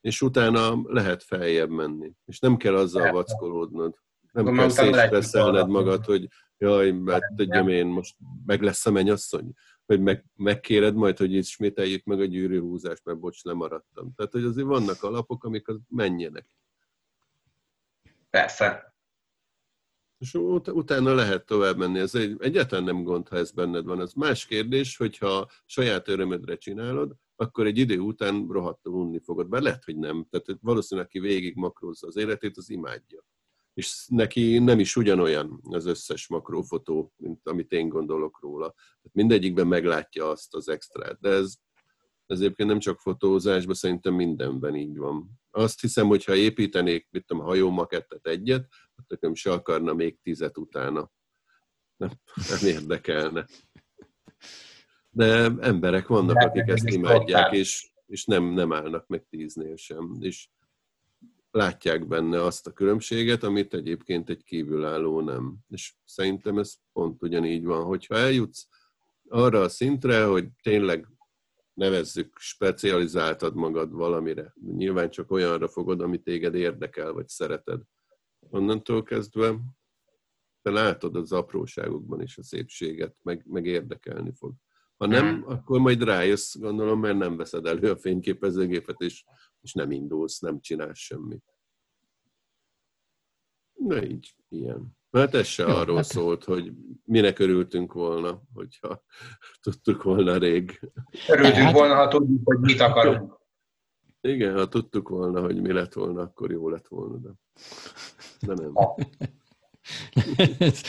és 0.00 0.22
utána 0.22 0.80
lehet 0.82 1.22
feljebb 1.22 1.70
menni. 1.70 2.12
És 2.24 2.38
nem 2.38 2.56
kell 2.56 2.76
azzal 2.76 3.12
vackolódnod. 3.12 3.94
Nem 4.32 4.54
kell 4.54 4.68
szétstresszelned 4.68 5.68
magad, 5.68 6.04
hogy 6.04 6.28
jaj, 6.58 6.90
mert 6.90 7.34
tudjam 7.36 7.68
én, 7.68 7.86
most 7.86 8.16
meg 8.46 8.62
lesz 8.62 8.86
a 8.86 8.90
mennyasszony 8.90 9.52
hogy 9.90 10.00
meg, 10.00 10.24
megkéred 10.36 10.94
majd, 10.94 11.18
hogy 11.18 11.32
ismételjük 11.32 12.04
meg 12.04 12.20
a 12.20 12.24
gyűrűhúzást, 12.24 13.04
mert 13.04 13.18
bocs, 13.18 13.42
lemaradtam. 13.42 14.12
Tehát, 14.14 14.32
hogy 14.32 14.44
azért 14.44 14.66
vannak 14.66 15.02
alapok, 15.02 15.44
amik 15.44 15.68
az 15.68 15.78
menjenek. 15.88 16.46
Persze. 18.30 18.94
És 20.18 20.34
ut- 20.34 20.68
utána 20.68 21.14
lehet 21.14 21.46
tovább 21.46 21.76
menni. 21.76 21.98
Ez 21.98 22.14
egy, 22.14 22.36
egyáltalán 22.38 22.84
nem 22.84 23.02
gond, 23.02 23.28
ha 23.28 23.36
ez 23.36 23.50
benned 23.50 23.84
van. 23.84 24.00
Ez 24.00 24.12
más 24.12 24.46
kérdés, 24.46 24.96
hogyha 24.96 25.50
saját 25.64 26.08
örömödre 26.08 26.56
csinálod, 26.56 27.14
akkor 27.36 27.66
egy 27.66 27.78
idő 27.78 27.98
után 27.98 28.46
rohadtul 28.48 28.92
unni 28.94 29.20
fogod. 29.20 29.48
Bár 29.48 29.62
lehet, 29.62 29.84
hogy 29.84 29.96
nem. 29.96 30.26
Tehát 30.30 30.60
valószínűleg, 30.60 31.08
aki 31.08 31.20
végig 31.20 31.56
makrózza 31.56 32.06
az 32.06 32.16
életét, 32.16 32.56
az 32.56 32.70
imádja 32.70 33.24
és 33.74 34.06
neki 34.08 34.58
nem 34.58 34.78
is 34.78 34.96
ugyanolyan 34.96 35.60
az 35.62 35.86
összes 35.86 36.28
makrófotó, 36.28 37.12
mint 37.16 37.48
amit 37.48 37.72
én 37.72 37.88
gondolok 37.88 38.38
róla. 38.40 38.70
Tehát 38.72 39.12
mindegyikben 39.12 39.66
meglátja 39.66 40.28
azt 40.28 40.54
az 40.54 40.68
extrát, 40.68 41.20
de 41.20 41.28
ez, 41.28 41.54
ez 42.26 42.40
egyébként 42.40 42.68
nem 42.68 42.78
csak 42.78 43.00
fotózásban, 43.00 43.74
szerintem 43.74 44.14
mindenben 44.14 44.76
így 44.76 44.96
van. 44.96 45.30
Azt 45.50 45.80
hiszem, 45.80 46.06
hogy 46.06 46.24
ha 46.24 46.34
építenék, 46.34 47.08
mit 47.10 47.26
tudom, 47.26 47.44
hajómakettet 47.44 48.26
egyet, 48.26 48.68
akkor 48.94 49.18
nem 49.20 49.34
se 49.34 49.52
akarna 49.52 49.94
még 49.94 50.20
tizet 50.22 50.58
utána. 50.58 51.10
Nem, 51.96 52.10
nem 52.34 52.68
érdekelne. 52.74 53.46
De 55.10 55.52
emberek 55.60 56.06
vannak, 56.06 56.36
akik 56.36 56.68
ezt 56.68 56.88
imádják, 56.88 57.52
és, 57.52 57.90
és 58.06 58.24
nem, 58.24 58.44
nem 58.44 58.72
állnak 58.72 59.06
meg 59.06 59.26
tíznél 59.28 59.76
sem. 59.76 60.16
És 60.20 60.48
látják 61.50 62.06
benne 62.06 62.42
azt 62.42 62.66
a 62.66 62.72
különbséget, 62.72 63.42
amit 63.42 63.74
egyébként 63.74 64.28
egy 64.28 64.44
kívülálló 64.44 65.20
nem. 65.20 65.56
És 65.68 65.94
szerintem 66.04 66.58
ez 66.58 66.74
pont 66.92 67.22
ugyanígy 67.22 67.64
van, 67.64 67.84
hogyha 67.84 68.14
eljutsz 68.14 68.68
arra 69.28 69.60
a 69.60 69.68
szintre, 69.68 70.24
hogy 70.24 70.48
tényleg 70.62 71.06
nevezzük, 71.74 72.36
specializáltad 72.38 73.54
magad 73.54 73.92
valamire. 73.92 74.54
Nyilván 74.76 75.10
csak 75.10 75.30
olyanra 75.30 75.68
fogod, 75.68 76.00
ami 76.00 76.18
téged 76.18 76.54
érdekel, 76.54 77.12
vagy 77.12 77.28
szereted. 77.28 77.82
Onnantól 78.40 79.02
kezdve 79.02 79.58
te 80.62 80.70
látod 80.70 81.16
az 81.16 81.32
apróságokban 81.32 82.22
is 82.22 82.38
a 82.38 82.42
szépséget, 82.42 83.16
meg, 83.22 83.44
meg 83.46 83.66
érdekelni 83.66 84.32
fog. 84.34 84.52
Ha 84.96 85.06
nem, 85.06 85.34
hmm. 85.34 85.44
akkor 85.46 85.80
majd 85.80 86.02
rájössz, 86.02 86.56
gondolom, 86.56 87.00
mert 87.00 87.18
nem 87.18 87.36
veszed 87.36 87.66
elő 87.66 87.90
a 87.90 87.96
fényképezőgépet, 87.96 89.00
és, 89.00 89.24
és 89.62 89.72
nem 89.72 89.90
indulsz, 89.90 90.38
nem 90.38 90.60
csinálsz 90.60 90.98
semmit. 90.98 91.44
Na 93.72 94.02
így, 94.02 94.34
ilyen. 94.48 94.98
Mert 95.10 95.34
ez 95.34 95.46
se 95.46 95.62
Jó, 95.62 95.68
arról 95.68 95.96
hát- 95.96 96.04
hát... 96.04 96.14
szólt, 96.14 96.44
hogy 96.44 96.72
minek 97.04 97.38
örültünk 97.38 97.92
volna, 97.92 98.42
hogyha 98.54 99.04
tudtuk 99.62 100.02
volna 100.02 100.36
rég. 100.36 100.80
Örültünk 101.28 101.56
Hát- 101.56 101.74
volna, 101.74 101.94
ha 101.94 102.08
tudjuk, 102.08 102.40
hogy 102.44 102.58
mit 102.58 102.80
akarunk. 102.80 103.38
Igen, 104.20 104.54
ha 104.54 104.68
tudtuk 104.68 105.08
volna, 105.08 105.40
hogy 105.40 105.60
mi 105.60 105.72
lett 105.72 105.92
volna, 105.92 106.22
akkor 106.22 106.50
jó 106.50 106.68
lett 106.68 106.88
volna, 106.88 107.16
de, 107.16 107.30
de 108.40 108.54
nem. 108.54 108.72
Ez, 110.36 110.82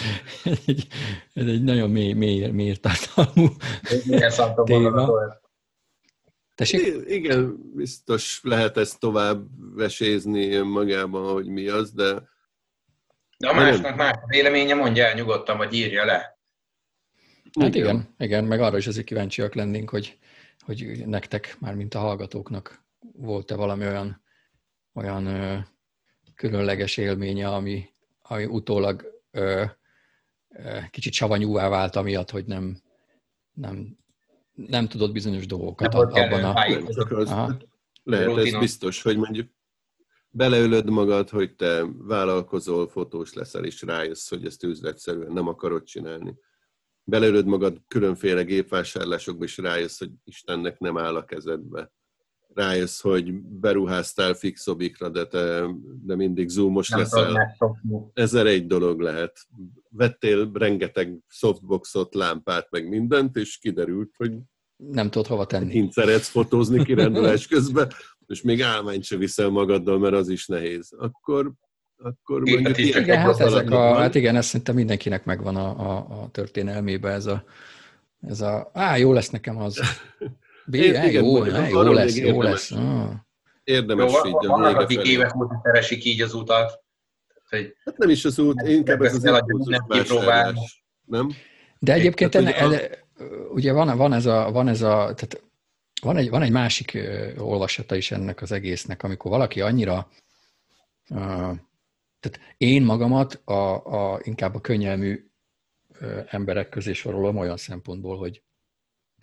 ez, 0.44 0.60
egy, 0.66 0.88
ez 1.34 1.46
egy 1.46 1.64
nagyon 1.64 1.90
mély, 1.90 2.14
mély, 2.14 2.48
mély 2.48 2.76
tartalmú. 2.76 3.48
Téma. 4.64 5.10
Tessék? 6.56 7.04
Igen, 7.08 7.72
biztos 7.76 8.40
lehet 8.44 8.78
ezt 8.78 9.00
tovább 9.00 9.48
vesézni 9.76 10.58
magában, 10.58 11.34
hogy 11.34 11.48
mi 11.48 11.68
az, 11.68 11.92
de 11.92 12.14
De 13.38 13.50
a 13.50 13.54
másnak 13.54 13.96
más 13.96 14.16
véleménye, 14.28 14.74
mondja 14.74 15.06
el 15.06 15.14
nyugodtan, 15.14 15.58
vagy 15.58 15.74
írja 15.74 16.06
le. 16.06 16.40
Hát 17.60 17.76
igen, 17.76 18.16
igen, 18.18 18.44
meg 18.44 18.60
arra 18.60 18.78
is 18.78 18.88
azért 18.88 19.06
kíváncsiak 19.06 19.54
lennénk, 19.54 19.90
hogy, 19.90 20.18
hogy 20.60 21.04
nektek, 21.06 21.56
már 21.60 21.76
mint 21.76 21.94
a 21.94 22.00
hallgatóknak 22.00 22.84
volt-e 23.14 23.56
valami 23.56 23.86
olyan, 23.86 24.24
olyan 24.94 25.26
ö, 25.26 25.58
különleges 26.36 26.98
élménye, 26.98 27.48
ami, 27.48 27.90
ami 28.22 28.46
utólag 28.46 29.22
ö, 29.32 29.64
ö, 30.50 30.80
kicsit 30.90 31.14
savanyúvá 31.14 31.70
vált, 31.70 31.96
amiatt, 31.96 32.30
hogy 32.30 32.46
nem, 32.46 32.82
nem, 33.54 33.98
nem 34.54 34.88
tudott 34.88 35.12
bizonyos 35.12 35.46
dolgokat 35.46 35.94
Nem 35.94 36.02
abban 36.02 36.44
a... 36.44 36.54
Aha. 37.30 37.58
lehet 38.04 38.38
ez 38.38 38.60
biztos, 38.60 39.02
hogy 39.02 39.18
mondjuk 39.18 39.50
beleölöd 40.30 40.90
magad, 40.90 41.30
hogy 41.30 41.56
te 41.56 41.86
vállalkozol, 41.98 42.88
fotós 42.88 43.34
leszel, 43.34 43.66
és 43.66 43.82
rájössz, 43.82 44.30
hogy 44.30 44.46
ezt 44.46 44.64
üzletszerűen 44.64 45.32
nem 45.32 45.48
akarod 45.48 45.84
csinálni. 45.84 46.36
Beleölöd 47.04 47.46
magad 47.46 47.82
különféle 47.88 48.44
gépvásárlásokba, 48.44 49.44
és 49.44 49.58
rájössz, 49.58 50.00
hogy 50.00 50.12
Istennek 50.24 50.80
nem 50.80 50.98
áll 50.98 51.16
a 51.16 51.26
kezedbe. 51.26 51.92
Rájössz, 52.54 53.02
hogy 53.02 53.34
beruháztál 53.34 54.34
fixobikra, 54.34 55.10
de 55.10 55.26
te 55.26 55.66
de 56.04 56.16
mindig 56.16 56.50
zoomos 56.50 56.90
Nem 56.90 57.00
leszel. 57.00 57.56
Ezer 58.14 58.46
egy 58.46 58.68
dolog 58.68 59.00
lehet. 59.00 59.40
Vettél 59.90 60.52
rengeteg 60.54 61.18
softboxot, 61.28 62.16
lámpát, 62.16 62.68
meg 62.72 62.90
mindent, 62.90 63.36
és 63.36 63.58
kiderült, 63.58 64.14
hogy 64.18 64.34
Nem 64.76 65.10
tudod 65.10 65.28
hova 65.28 65.46
tenni. 65.46 65.70
kint 65.72 65.92
szeretsz 65.92 66.28
fotózni 66.28 66.84
kirendelés 66.84 67.48
közben, 67.54 67.92
és 68.28 68.42
még 68.42 68.62
állványt 68.62 69.04
se 69.04 69.18
viszel 69.18 69.50
magaddal, 69.50 70.00
mert 70.00 70.14
az 70.14 70.30
is 70.30 70.48
nehéz. 70.48 70.94
Akkor, 70.98 71.52
akkor 71.98 72.44
Gépet 72.44 72.62
mondjuk 72.64 72.88
ilyen 72.88 73.04
Igen, 73.04 73.18
hát 73.18 73.40
ezek 73.40 73.70
a, 73.72 73.76
van. 73.78 73.98
hát 73.98 74.16
igen, 74.16 74.36
ezt 74.36 74.48
szerintem 74.50 74.76
mindenkinek 74.76 75.26
megvan 75.26 75.56
a, 75.56 75.70
a, 75.92 76.22
a 76.22 76.30
történelmébe 76.32 77.10
ez 77.10 77.26
a, 77.26 77.44
ez 78.22 78.42
a, 78.42 78.70
á, 78.74 78.98
jó 78.98 79.14
lesz 79.14 79.30
nekem 79.30 79.58
az. 79.58 79.80
B, 80.72 80.76
Én- 80.76 80.96
á, 80.96 81.06
igen, 81.06 81.24
jó, 81.24 81.44
lesz, 81.44 82.16
még 82.16 82.24
jó 82.24 82.34
érdemes. 82.34 82.70
lesz. 82.70 82.82
Érdemes 83.64 84.12
így 84.26 84.34
a 84.36 84.58
vége 84.58 84.78
akik 84.78 84.98
felé. 84.98 85.10
évek 85.12 85.36
óta 85.36 85.62
keresik 85.64 86.04
így 86.04 86.22
az 86.22 86.34
utat. 86.34 86.84
Hogy 87.50 87.76
Hát 87.86 87.98
nem 87.98 88.10
is 88.10 88.26
az 88.26 88.40
út, 88.40 88.62
inkább 88.62 89.02
ez 89.02 89.16
az 89.16 89.24
impulzus 89.24 90.84
nem? 91.06 91.30
De 91.80 91.94
egyébként 91.94 92.32
Tehát, 92.32 92.48
enne, 92.48 92.66
hogy 92.66 92.74
enne, 92.74 92.90
ugye 93.54 93.72
van, 93.72 93.98
van 93.98 94.14
ez 94.14 94.26
a, 94.26 94.52
van 94.52 94.68
ez 94.68 94.82
a 94.82 94.90
tehát 94.90 95.44
van 96.02 96.18
egy, 96.18 96.30
van 96.30 96.42
egy 96.42 96.52
másik 96.52 96.98
olvasata 97.38 97.96
is 97.96 98.12
ennek 98.12 98.42
az 98.42 98.52
egésznek, 98.52 99.04
amikor 99.04 99.32
valaki 99.32 99.62
annyira, 99.62 100.10
tehát 102.20 102.40
én 102.58 102.84
magamat 102.84 103.42
a, 103.46 103.86
a, 103.86 104.20
inkább 104.24 104.56
a 104.56 104.62
könnyelmű 104.62 105.26
emberek 106.28 106.70
közé 106.70 106.94
sorolom 106.94 107.38
olyan 107.38 107.58
szempontból, 107.58 108.18
hogy, 108.18 108.42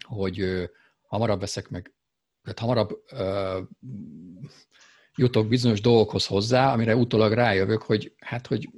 hogy 0.06 0.68
hamarabb 1.08 1.40
veszek 1.40 1.68
meg, 1.68 1.92
tehát 2.42 2.58
hamarabb 2.58 3.02
ö, 3.12 3.58
jutok 5.16 5.48
bizonyos 5.48 5.80
dolgokhoz 5.80 6.26
hozzá, 6.26 6.72
amire 6.72 6.96
utólag 6.96 7.32
rájövök, 7.32 7.82
hogy 7.82 8.12
hát, 8.18 8.46
hogy 8.46 8.68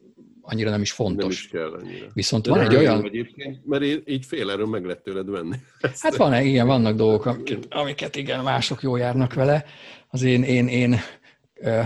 annyira 0.40 0.70
nem 0.70 0.80
is 0.80 0.96
Nem 0.96 1.06
fontos. 1.06 1.42
is 1.42 1.48
kell 1.48 1.72
annyira. 1.72 2.06
Viszont 2.12 2.44
De 2.44 2.50
van 2.50 2.60
egy 2.60 2.68
nem 2.68 2.78
olyan, 2.78 3.04
Egyébként, 3.04 3.66
mert 3.66 3.82
én 3.82 4.02
így 4.06 4.24
féláron 4.26 4.68
meg 4.68 4.84
lehet 4.84 5.02
tőled 5.02 5.30
venni. 5.30 5.56
Ezt 5.80 6.02
Hát 6.02 6.16
van, 6.16 6.42
igen, 6.42 6.66
vannak 6.66 6.96
dolgok, 6.96 7.26
amiket, 7.26 7.66
amiket 7.82 8.16
igen, 8.16 8.42
mások 8.44 8.82
jól 8.82 8.98
járnak 8.98 9.34
vele. 9.34 9.64
Az 10.08 10.22
én, 10.22 10.42
én, 10.42 10.68
én 10.68 10.96
ö, 11.54 11.80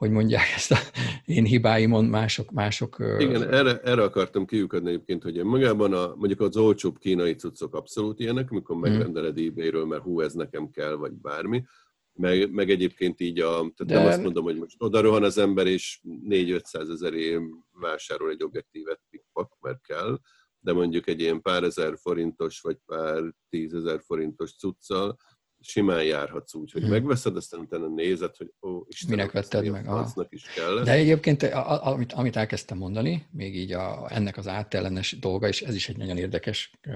hogy 0.00 0.10
mondják 0.10 0.44
ezt 0.56 0.70
a 0.72 0.76
én 1.24 1.44
hibáimon 1.44 2.04
mások, 2.04 2.50
mások 2.50 2.98
ö, 2.98 3.18
Igen, 3.18 3.42
erre, 3.52 3.80
erre 3.80 4.02
akartam 4.02 4.46
kiukadni 4.46 4.88
egyébként, 4.88 5.22
hogy 5.22 5.44
magában 5.44 5.92
a, 5.92 6.14
mondjuk 6.16 6.40
az 6.40 6.56
olcsóbb 6.56 6.98
kínai 6.98 7.34
cuccok 7.34 7.74
abszolút 7.74 8.20
ilyenek, 8.20 8.50
amikor 8.50 8.76
Mhm. 8.76 8.88
megrendeled 8.88 9.38
eBay-ről, 9.38 9.86
mert 9.86 10.02
hú, 10.02 10.20
ez 10.20 10.32
nekem 10.32 10.70
kell, 10.70 10.94
vagy 10.94 11.12
bármi. 11.12 11.64
Meg, 12.12 12.52
meg 12.52 12.70
egyébként 12.70 13.20
így 13.20 13.40
a, 13.40 13.50
tehát 13.52 13.84
De- 13.86 13.94
nem 13.94 14.06
azt 14.06 14.22
mondom, 14.22 14.44
hogy 14.44 14.56
most 14.58 14.76
oda 14.78 15.00
rohan 15.00 15.22
az 15.22 15.38
ember, 15.38 15.66
és 15.66 16.00
4-500 16.28 16.90
ezerért 16.90 17.42
vásárol 17.80 18.30
egy 18.30 18.42
objektívet 18.42 19.00
pikpak, 19.10 19.56
mert 19.60 19.80
kell, 19.82 20.18
de 20.60 20.72
mondjuk 20.72 21.08
egy 21.08 21.20
ilyen 21.20 21.40
pár 21.42 21.62
ezer 21.62 21.94
forintos, 21.98 22.60
vagy 22.60 22.76
pár 22.86 23.22
tízezer 23.48 24.00
forintos 24.06 24.56
cuccal 24.56 25.16
simán 25.60 26.04
járhatsz 26.04 26.54
úgy, 26.54 26.72
hogy 26.72 26.82
Mhm. 26.82 26.90
megveszed, 26.90 27.36
aztán 27.36 27.60
utána 27.60 27.88
nézed, 27.88 28.36
hogy 28.36 28.52
ó, 28.62 28.84
Istenem, 28.88 29.16
Minek 29.16 29.32
vetted 29.32 29.66
a 29.66 29.70
meg? 29.70 29.84
Francnak 29.84 30.32
is 30.32 30.42
kell. 30.42 30.82
De 30.84 30.92
egyébként, 30.92 31.42
a- 31.42 31.70
a- 31.72 31.92
amit, 31.92 32.12
amit 32.12 32.36
elkezdtem 32.36 32.78
mondani, 32.78 33.26
még 33.30 33.56
így 33.56 33.72
a, 33.72 34.06
ennek 34.14 34.36
az 34.36 34.48
áttellenes 34.48 35.18
dolga, 35.18 35.48
és 35.48 35.62
ez 35.62 35.74
is 35.74 35.88
egy 35.88 35.96
nagyon 35.96 36.16
érdekes 36.16 36.72
ö, 36.80 36.90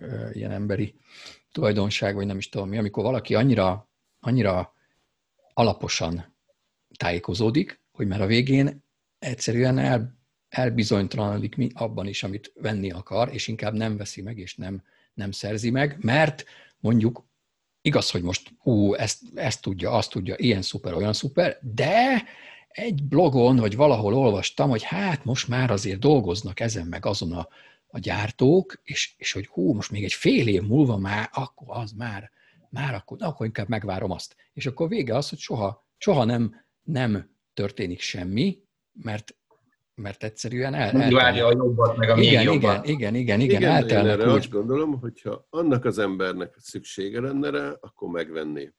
ö, 0.00 0.30
ilyen 0.32 0.50
emberi 0.50 0.94
tulajdonság, 1.52 2.14
vagy 2.14 2.26
nem 2.26 2.38
is 2.38 2.48
tudom 2.48 2.68
mi, 2.68 2.78
amikor 2.78 3.02
valaki 3.04 3.34
annyira, 3.34 3.88
annyira 4.20 4.74
alaposan 5.54 6.34
tájékozódik, 6.96 7.80
hogy 7.92 8.06
már 8.06 8.20
a 8.20 8.26
végén 8.26 8.84
egyszerűen 9.18 9.78
el, 9.78 10.14
elbizonytalanodik 10.48 11.56
abban 11.74 12.06
is, 12.06 12.22
amit 12.22 12.52
venni 12.54 12.90
akar, 12.90 13.32
és 13.32 13.48
inkább 13.48 13.74
nem 13.74 13.96
veszi 13.96 14.22
meg, 14.22 14.38
és 14.38 14.54
nem, 14.56 14.82
nem 15.14 15.30
szerzi 15.30 15.70
meg, 15.70 15.96
mert 16.00 16.44
mondjuk 16.80 17.24
igaz, 17.86 18.10
hogy 18.10 18.22
most 18.22 18.52
hú, 18.58 18.94
ezt, 18.94 19.22
ezt 19.34 19.62
tudja, 19.62 19.90
azt 19.90 20.10
tudja, 20.10 20.34
ilyen 20.38 20.62
szuper, 20.62 20.94
olyan 20.94 21.12
szuper, 21.12 21.58
de 21.74 22.24
egy 22.68 23.02
blogon, 23.02 23.56
vagy 23.56 23.76
valahol 23.76 24.14
olvastam, 24.14 24.70
hogy 24.70 24.82
hát 24.82 25.24
most 25.24 25.48
már 25.48 25.70
azért 25.70 25.98
dolgoznak 25.98 26.60
ezen 26.60 26.86
meg 26.86 27.06
azon 27.06 27.32
a, 27.32 27.48
a 27.86 27.98
gyártók, 27.98 28.80
és, 28.82 29.14
és 29.16 29.32
hogy 29.32 29.46
hú, 29.46 29.74
most 29.74 29.90
még 29.90 30.04
egy 30.04 30.12
fél 30.12 30.48
év 30.48 30.62
múlva 30.62 30.96
már, 30.96 31.28
akkor 31.32 31.66
az 31.68 31.92
már, 31.92 32.30
már 32.70 32.94
akkor, 32.94 33.18
na, 33.18 33.26
akkor 33.26 33.46
inkább 33.46 33.68
megvárom 33.68 34.10
azt. 34.10 34.36
És 34.52 34.66
akkor 34.66 34.88
vége 34.88 35.16
az, 35.16 35.28
hogy 35.28 35.38
soha, 35.38 35.86
soha 35.96 36.24
nem, 36.24 36.64
nem 36.82 37.30
történik 37.54 38.00
semmi, 38.00 38.58
mert, 38.92 39.36
mert 39.96 40.24
egyszerűen 40.24 40.74
el, 40.74 40.92
Mindig 40.92 41.12
várja 41.12 41.46
a 41.46 41.52
jobbat, 41.52 41.96
meg 41.96 42.08
a 42.08 42.14
még 42.14 42.24
igen, 42.26 42.42
jobbat. 42.42 42.86
igen, 42.88 42.94
igen, 42.94 43.14
igen, 43.14 43.40
igen, 43.40 43.40
Igen, 43.40 43.62
én 43.62 43.68
eltelnek 43.68 44.12
erre 44.12 44.30
úgy. 44.30 44.36
azt 44.38 44.50
gondolom, 44.50 45.00
hogyha 45.00 45.46
annak 45.50 45.84
az 45.84 45.98
embernek 45.98 46.54
szüksége 46.58 47.20
lenne 47.20 47.50
rá, 47.50 47.76
akkor 47.80 48.08
megvenné. 48.08 48.72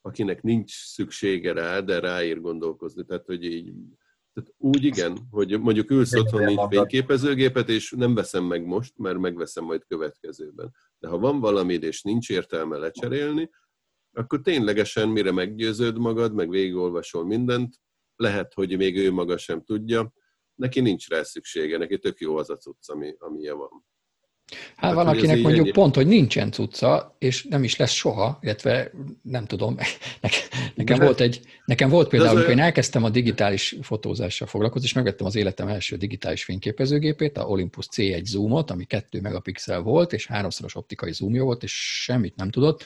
Akinek 0.00 0.42
nincs 0.42 0.70
szüksége 0.86 1.52
rá, 1.52 1.80
de 1.80 1.98
ráír 2.00 2.40
gondolkozni. 2.40 3.04
Tehát, 3.04 3.24
hogy 3.26 3.44
így, 3.44 3.72
tehát 4.32 4.54
úgy 4.58 4.84
igen, 4.84 5.18
hogy 5.30 5.60
mondjuk 5.60 5.90
ülsz 5.90 6.12
Igen, 6.12 6.24
otthon 6.24 6.42
mondat. 6.42 6.74
fényképezőgépet, 6.74 7.68
és 7.68 7.94
nem 7.96 8.14
veszem 8.14 8.44
meg 8.44 8.64
most, 8.66 8.98
mert 8.98 9.18
megveszem 9.18 9.64
majd 9.64 9.84
következőben. 9.86 10.74
De 10.98 11.08
ha 11.08 11.18
van 11.18 11.40
valamid, 11.40 11.82
és 11.82 12.02
nincs 12.02 12.30
értelme 12.30 12.76
lecserélni, 12.76 13.50
akkor 14.12 14.40
ténylegesen 14.40 15.08
mire 15.08 15.32
meggyőződ 15.32 15.98
magad, 15.98 16.34
meg 16.34 16.48
végigolvasol 16.48 17.24
mindent, 17.26 17.76
lehet, 18.16 18.54
hogy 18.54 18.76
még 18.76 18.96
ő 18.96 19.12
maga 19.12 19.36
sem 19.38 19.62
tudja, 19.64 20.12
neki 20.58 20.80
nincs 20.80 21.08
rá 21.08 21.22
szüksége, 21.22 21.78
neki 21.78 21.98
tök 21.98 22.18
jó 22.18 22.36
az 22.36 22.50
a 22.50 22.56
cucc, 22.56 22.88
ami, 22.90 23.14
amilyen 23.18 23.56
van. 23.56 23.68
Hát 24.50 24.76
Hát, 24.76 24.94
van, 24.94 25.06
hogy 25.06 25.14
ez 25.16 25.18
akinek 25.18 25.36
így 25.36 25.42
mondjuk 25.42 25.64
ennyi. 25.64 25.74
pont, 25.74 25.94
hogy 25.94 26.06
nincsen 26.06 26.50
cucca, 26.52 27.16
és 27.18 27.44
nem 27.44 27.64
is 27.64 27.76
lesz 27.76 27.90
soha, 27.92 28.38
illetve 28.42 28.90
nem 29.22 29.44
tudom, 29.46 29.76
nekem, 30.74 30.98
De- 30.98 31.04
volt 31.04 31.20
egy, 31.20 31.40
nekem 31.64 31.88
volt 31.88 32.08
például, 32.08 32.36
amikor 32.36 32.52
én 32.52 32.58
elkezdtem 32.58 33.04
a 33.04 33.10
digitális 33.10 33.76
fotózással 33.82 34.46
foglalkozni, 34.46 34.86
és 34.86 34.92
megvettem 34.92 35.26
az 35.26 35.36
életem 35.36 35.68
első 35.68 35.96
digitális 35.96 36.44
fényképezőgépét, 36.44 37.36
a 37.36 37.46
Olympus 37.48 37.86
C1 37.96 38.24
zoomot, 38.24 38.70
ami 38.70 38.84
2 38.84 39.20
megapixel 39.20 39.80
volt, 39.80 40.12
és 40.12 40.26
háromszoros 40.26 40.74
optikai 40.74 41.12
zoomja 41.12 41.44
volt, 41.44 41.62
és 41.62 42.02
semmit 42.04 42.36
nem 42.36 42.50
tudott, 42.50 42.84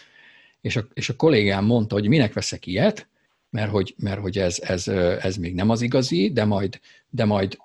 és 0.61 0.77
a, 0.77 0.87
és 0.95 1.09
a 1.09 1.17
kollégám 1.17 1.65
mondta, 1.65 1.95
hogy 1.95 2.09
minek 2.09 2.33
veszek 2.33 2.67
ilyet, 2.67 3.09
mert 3.53 3.71
hogy, 3.71 3.95
mert 3.99 4.21
hogy 4.21 4.39
ez, 4.39 4.59
ez, 4.61 4.89
ez 5.23 5.37
még 5.37 5.55
nem 5.55 5.71
az 5.71 5.81
igazi, 5.81 6.31
de 6.33 6.45
majd, 6.45 6.81
de 7.09 7.25
majd 7.25 7.57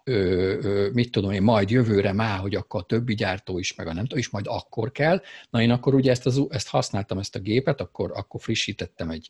mit 0.94 1.12
tudom 1.12 1.32
én, 1.32 1.42
majd 1.42 1.70
jövőre 1.70 2.14
már, 2.14 2.40
hogy 2.40 2.56
akkor 2.56 2.80
a 2.80 2.86
többi 2.86 3.16
gyártó 3.16 3.60
is, 3.60 3.76
meg 3.76 3.88
a 3.88 3.94
nem 3.94 4.04
tudom, 4.04 4.18
és 4.18 4.30
majd 4.30 4.46
akkor 4.48 4.92
kell. 4.92 5.22
Na 5.50 5.62
én 5.62 5.72
akkor 5.72 5.94
ugye 5.94 6.12
ezt, 6.12 6.26
az, 6.26 6.42
ezt 6.50 6.68
használtam, 6.68 7.18
ezt 7.18 7.36
a 7.36 7.40
gépet, 7.40 7.82
akkor, 7.82 8.12
akkor 8.16 8.42
frissítettem 8.42 9.10
egy 9.10 9.30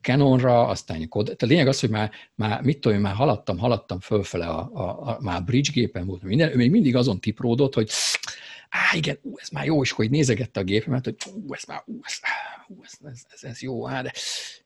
Canonra, 0.00 0.66
aztán 0.66 1.08
kod. 1.08 1.24
Tehát 1.24 1.42
lényeg 1.42 1.68
az, 1.68 1.80
hogy 1.80 1.90
már, 1.90 2.10
már 2.34 2.62
mit 2.62 2.80
tudom, 2.80 3.00
már 3.00 3.14
haladtam, 3.14 3.58
haladtam 3.58 4.00
fölfele, 4.00 4.46
a, 4.46 4.70
a, 4.72 5.08
a, 5.08 5.18
már 5.20 5.44
bridge 5.44 5.70
gépen 5.72 6.06
volt 6.06 6.22
minden, 6.22 6.52
ő 6.52 6.56
még 6.56 6.70
mindig 6.70 6.96
azon 6.96 7.20
tipródott, 7.20 7.74
hogy 7.74 7.90
á, 8.68 8.96
igen, 8.96 9.18
ú, 9.22 9.34
ez 9.36 9.48
már 9.48 9.64
jó, 9.64 9.82
és 9.82 9.90
hogy 9.90 10.10
nézegette 10.10 10.60
a 10.60 10.64
gépemet, 10.64 11.04
hogy 11.04 11.16
ú, 11.34 11.54
ez 11.54 11.64
már, 11.64 11.82
ú, 11.86 12.00
ez, 12.02 12.18
ú, 12.68 12.82
ez, 12.82 12.92
ez, 13.02 13.22
ez, 13.28 13.42
ez 13.42 13.62
jó, 13.62 13.88
de 13.88 14.12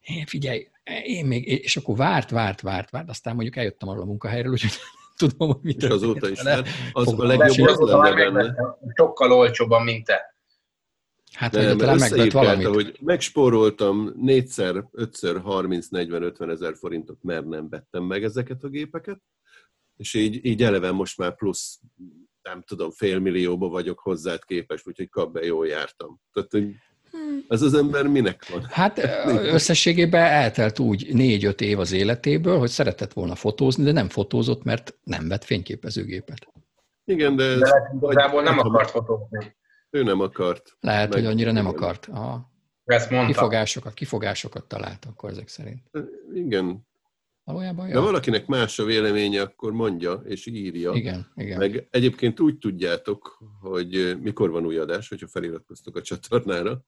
én 0.00 0.26
figyelj, 0.26 0.68
én 1.04 1.26
még, 1.26 1.46
és 1.46 1.76
akkor 1.76 1.96
várt, 1.96 2.30
várt, 2.30 2.60
várt, 2.60 2.90
várt, 2.90 3.08
aztán 3.08 3.34
mondjuk 3.34 3.56
eljöttem 3.56 3.88
arról 3.88 4.02
a 4.02 4.06
munkahelyről, 4.06 4.52
úgyhogy 4.52 4.72
tudom, 5.18 5.48
hogy 5.48 5.62
mit 5.62 5.82
És 5.82 5.88
azóta 5.88 6.28
is, 6.28 6.42
vele. 6.42 6.68
az 6.92 7.18
a 7.18 7.24
legjobb 7.24 7.68
az 7.68 7.78
lenne 7.78 8.30
benne. 8.30 8.54
sokkal 8.94 9.32
olcsóbban, 9.32 9.82
mint 9.82 10.04
te. 10.04 10.36
Hát, 11.32 11.54
vagy 11.54 11.76
talán 11.76 11.98
megvett 11.98 12.32
valamit. 12.32 12.66
hogy 12.66 12.98
megspóroltam 13.00 14.12
négyszer, 14.16 14.84
ötször 14.92 15.40
30, 15.40 15.88
40, 15.88 16.22
50 16.22 16.50
ezer 16.50 16.76
forintot, 16.76 17.22
mert 17.22 17.44
nem 17.44 17.68
vettem 17.68 18.04
meg 18.04 18.24
ezeket 18.24 18.64
a 18.64 18.68
gépeket, 18.68 19.20
és 19.96 20.14
így, 20.14 20.44
így 20.44 20.62
eleve 20.62 20.90
most 20.90 21.18
már 21.18 21.34
plusz, 21.34 21.80
nem 22.42 22.62
tudom, 22.62 22.90
fél 22.90 23.18
millióba 23.18 23.68
vagyok 23.68 23.98
hozzád 23.98 24.44
képest, 24.44 24.86
úgyhogy 24.86 25.08
kap 25.08 25.32
be, 25.32 25.44
jól 25.44 25.66
jártam. 25.66 26.20
Tehát, 26.32 26.50
hogy 26.50 26.74
ez 27.48 27.62
az 27.62 27.74
ember 27.74 28.06
minek 28.06 28.48
van? 28.48 28.66
Hát 28.70 28.98
összességében 29.56 30.22
eltelt 30.22 30.78
úgy 30.78 31.14
négy-öt 31.14 31.60
év 31.60 31.78
az 31.78 31.92
életéből, 31.92 32.58
hogy 32.58 32.68
szeretett 32.70 33.12
volna 33.12 33.34
fotózni, 33.34 33.84
de 33.84 33.92
nem 33.92 34.08
fotózott, 34.08 34.62
mert 34.64 34.96
nem 35.04 35.28
vett 35.28 35.44
fényképezőgépet. 35.44 36.46
Igen, 37.04 37.36
de, 37.36 37.44
ez, 37.44 37.58
De 37.58 37.90
igazából 38.00 38.42
nem 38.42 38.58
akart 38.58 38.90
fotózni. 38.90 39.56
ő 39.90 40.02
nem 40.02 40.20
akart. 40.20 40.76
Lehet, 40.80 41.08
Meg- 41.08 41.18
hogy 41.18 41.26
annyira 41.26 41.52
nem 41.52 41.66
igen. 41.66 41.76
akart. 41.76 42.06
Aha. 42.12 42.50
Ezt 42.84 43.10
mondta. 43.10 43.32
Kifogásokat, 43.32 43.94
kifogásokat 43.94 44.64
talált 44.64 45.04
akkor 45.04 45.30
ezek 45.30 45.48
szerint. 45.48 45.90
Igen, 46.34 46.86
Valójában, 47.48 47.86
de 47.88 47.92
ja. 47.94 48.00
valakinek 48.00 48.46
más 48.46 48.78
a 48.78 48.84
véleménye, 48.84 49.40
akkor 49.40 49.72
mondja 49.72 50.12
és 50.24 50.46
írja. 50.46 50.92
Igen, 50.92 51.26
igen. 51.34 51.58
Meg 51.58 51.86
egyébként 51.90 52.40
úgy 52.40 52.58
tudjátok, 52.58 53.38
hogy 53.60 54.18
mikor 54.20 54.50
van 54.50 54.66
új 54.66 54.78
adás, 54.78 55.08
hogyha 55.08 55.28
feliratkoztok 55.28 55.96
a 55.96 56.02
csatornára. 56.02 56.80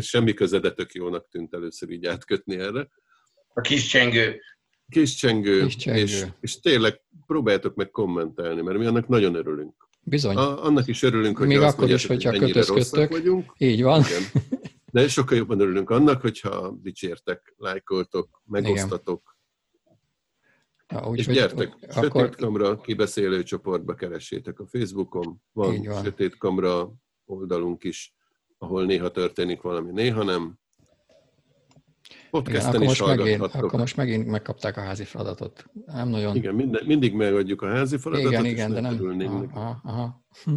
Semmi 0.00 0.34
köze, 0.34 0.58
de 0.58 0.72
tök 0.72 0.92
jónak 0.92 1.28
tűnt 1.28 1.54
először 1.54 1.90
így 1.90 2.06
átkötni 2.06 2.58
erre. 2.58 2.88
A 3.54 3.60
kis 3.60 3.86
csengő. 3.86 4.40
Kis 4.88 5.14
csengő, 5.14 5.64
Kis 5.64 5.76
csengő. 5.76 6.02
És, 6.02 6.26
és 6.40 6.60
tényleg 6.60 7.02
próbáljátok 7.26 7.74
meg 7.74 7.90
kommentelni, 7.90 8.62
mert 8.62 8.78
mi 8.78 8.86
annak 8.86 9.08
nagyon 9.08 9.34
örülünk. 9.34 9.88
Bizony. 10.00 10.36
A, 10.36 10.64
annak 10.64 10.86
is 10.86 11.02
örülünk, 11.02 11.38
hogy 11.38 11.46
Még 11.46 11.60
azt 11.60 11.76
akkor 11.76 11.90
is, 11.90 12.06
hogyha 12.06 12.30
hogy 12.30 12.38
kötözködtök. 12.38 13.10
vagyunk. 13.10 13.52
Így 13.56 13.82
van. 13.82 14.00
Igen. 14.00 14.22
De 14.92 15.08
sokkal 15.08 15.36
jobban 15.36 15.60
örülünk 15.60 15.90
annak, 15.90 16.20
hogyha 16.20 16.70
dicsértek, 16.82 17.54
lájkoltok, 17.56 18.42
megosztatok, 18.44 19.36
Ja, 20.92 20.98
és 20.98 21.06
úgyhogy 21.08 21.34
gyertek, 21.34 21.76
akkor 21.96 22.20
Sötét 22.20 22.36
Kamra 22.36 22.80
kibeszélő 22.80 23.42
csoportba 23.42 23.94
keressétek 23.94 24.60
a 24.60 24.66
Facebookon, 24.66 25.42
van, 25.52 25.82
van. 25.82 26.02
Sötét 26.04 26.36
Kamra 26.36 26.92
oldalunk 27.24 27.84
is, 27.84 28.14
ahol 28.58 28.84
néha 28.84 29.10
történik 29.10 29.60
valami, 29.60 29.90
néha 29.90 30.22
nem. 30.22 30.58
igen, 32.08 32.30
Podcasten 32.30 32.74
akkor, 32.74 32.82
is 32.82 33.00
most 33.00 33.16
megint, 33.16 33.40
akkor 33.42 33.78
most 33.78 33.96
megint 33.96 34.26
megkapták 34.26 34.76
a 34.76 34.80
házi 34.80 35.04
feladatot. 35.04 35.64
Nem 35.86 36.08
nagyon. 36.08 36.36
Igen, 36.36 36.54
minden, 36.54 36.84
mindig 36.86 37.12
megadjuk 37.14 37.62
a 37.62 37.68
házi 37.68 37.96
feladatot, 37.96 38.32
igen, 38.32 38.44
és 38.44 38.50
igen 38.50 38.72
de 38.72 38.80
nem. 38.80 39.50
Aha, 39.54 39.80
aha. 39.82 40.24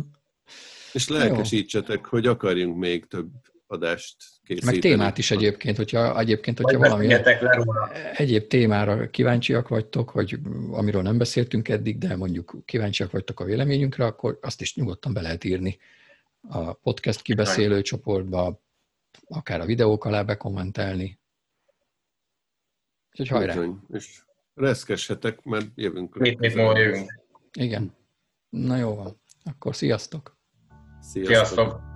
És 0.93 1.09
lelkesítsetek, 1.09 2.05
hogy 2.05 2.27
akarjunk 2.27 2.77
még 2.77 3.05
több 3.05 3.29
adást 3.67 4.15
készíteni. 4.43 4.71
Meg 4.71 4.81
témát 4.81 5.17
is 5.17 5.31
egyébként, 5.31 5.77
hogyha, 5.77 6.19
egyébként, 6.19 6.59
hogyha 6.59 6.79
Vagy 6.79 7.21
róla. 7.55 7.91
egyéb 8.15 8.47
témára 8.47 9.09
kíváncsiak 9.09 9.67
vagytok, 9.67 10.09
hogy 10.09 10.39
amiről 10.71 11.01
nem 11.01 11.17
beszéltünk 11.17 11.69
eddig, 11.69 11.97
de 11.97 12.15
mondjuk 12.15 12.55
kíváncsiak 12.65 13.11
vagytok 13.11 13.39
a 13.39 13.43
véleményünkre, 13.43 14.05
akkor 14.05 14.39
azt 14.41 14.61
is 14.61 14.75
nyugodtan 14.75 15.13
be 15.13 15.21
lehet 15.21 15.43
írni 15.43 15.77
a 16.49 16.73
podcast 16.73 17.21
kibeszélő 17.21 17.81
csoportba, 17.81 18.61
akár 19.27 19.59
a 19.59 19.65
videók 19.65 20.05
alá 20.05 20.23
bekommentelni. 20.23 21.19
Úgyhogy 23.09 23.27
hajrá! 23.27 23.53
Bizony. 23.53 23.79
És 23.89 24.23
reszkeshetek, 24.53 25.43
mert 25.43 25.67
jövünk. 25.75 26.17
Két 26.21 26.39
hét 26.39 26.55
múlva 26.55 26.77
jövünk. 26.77 27.23
Igen. 27.51 27.95
Na 28.49 28.77
jó 28.77 28.95
van. 28.95 29.21
Akkor 29.43 29.75
sziasztok! 29.75 30.37
Sziasztok! 30.99 31.35
Sziasztok! 31.35 31.90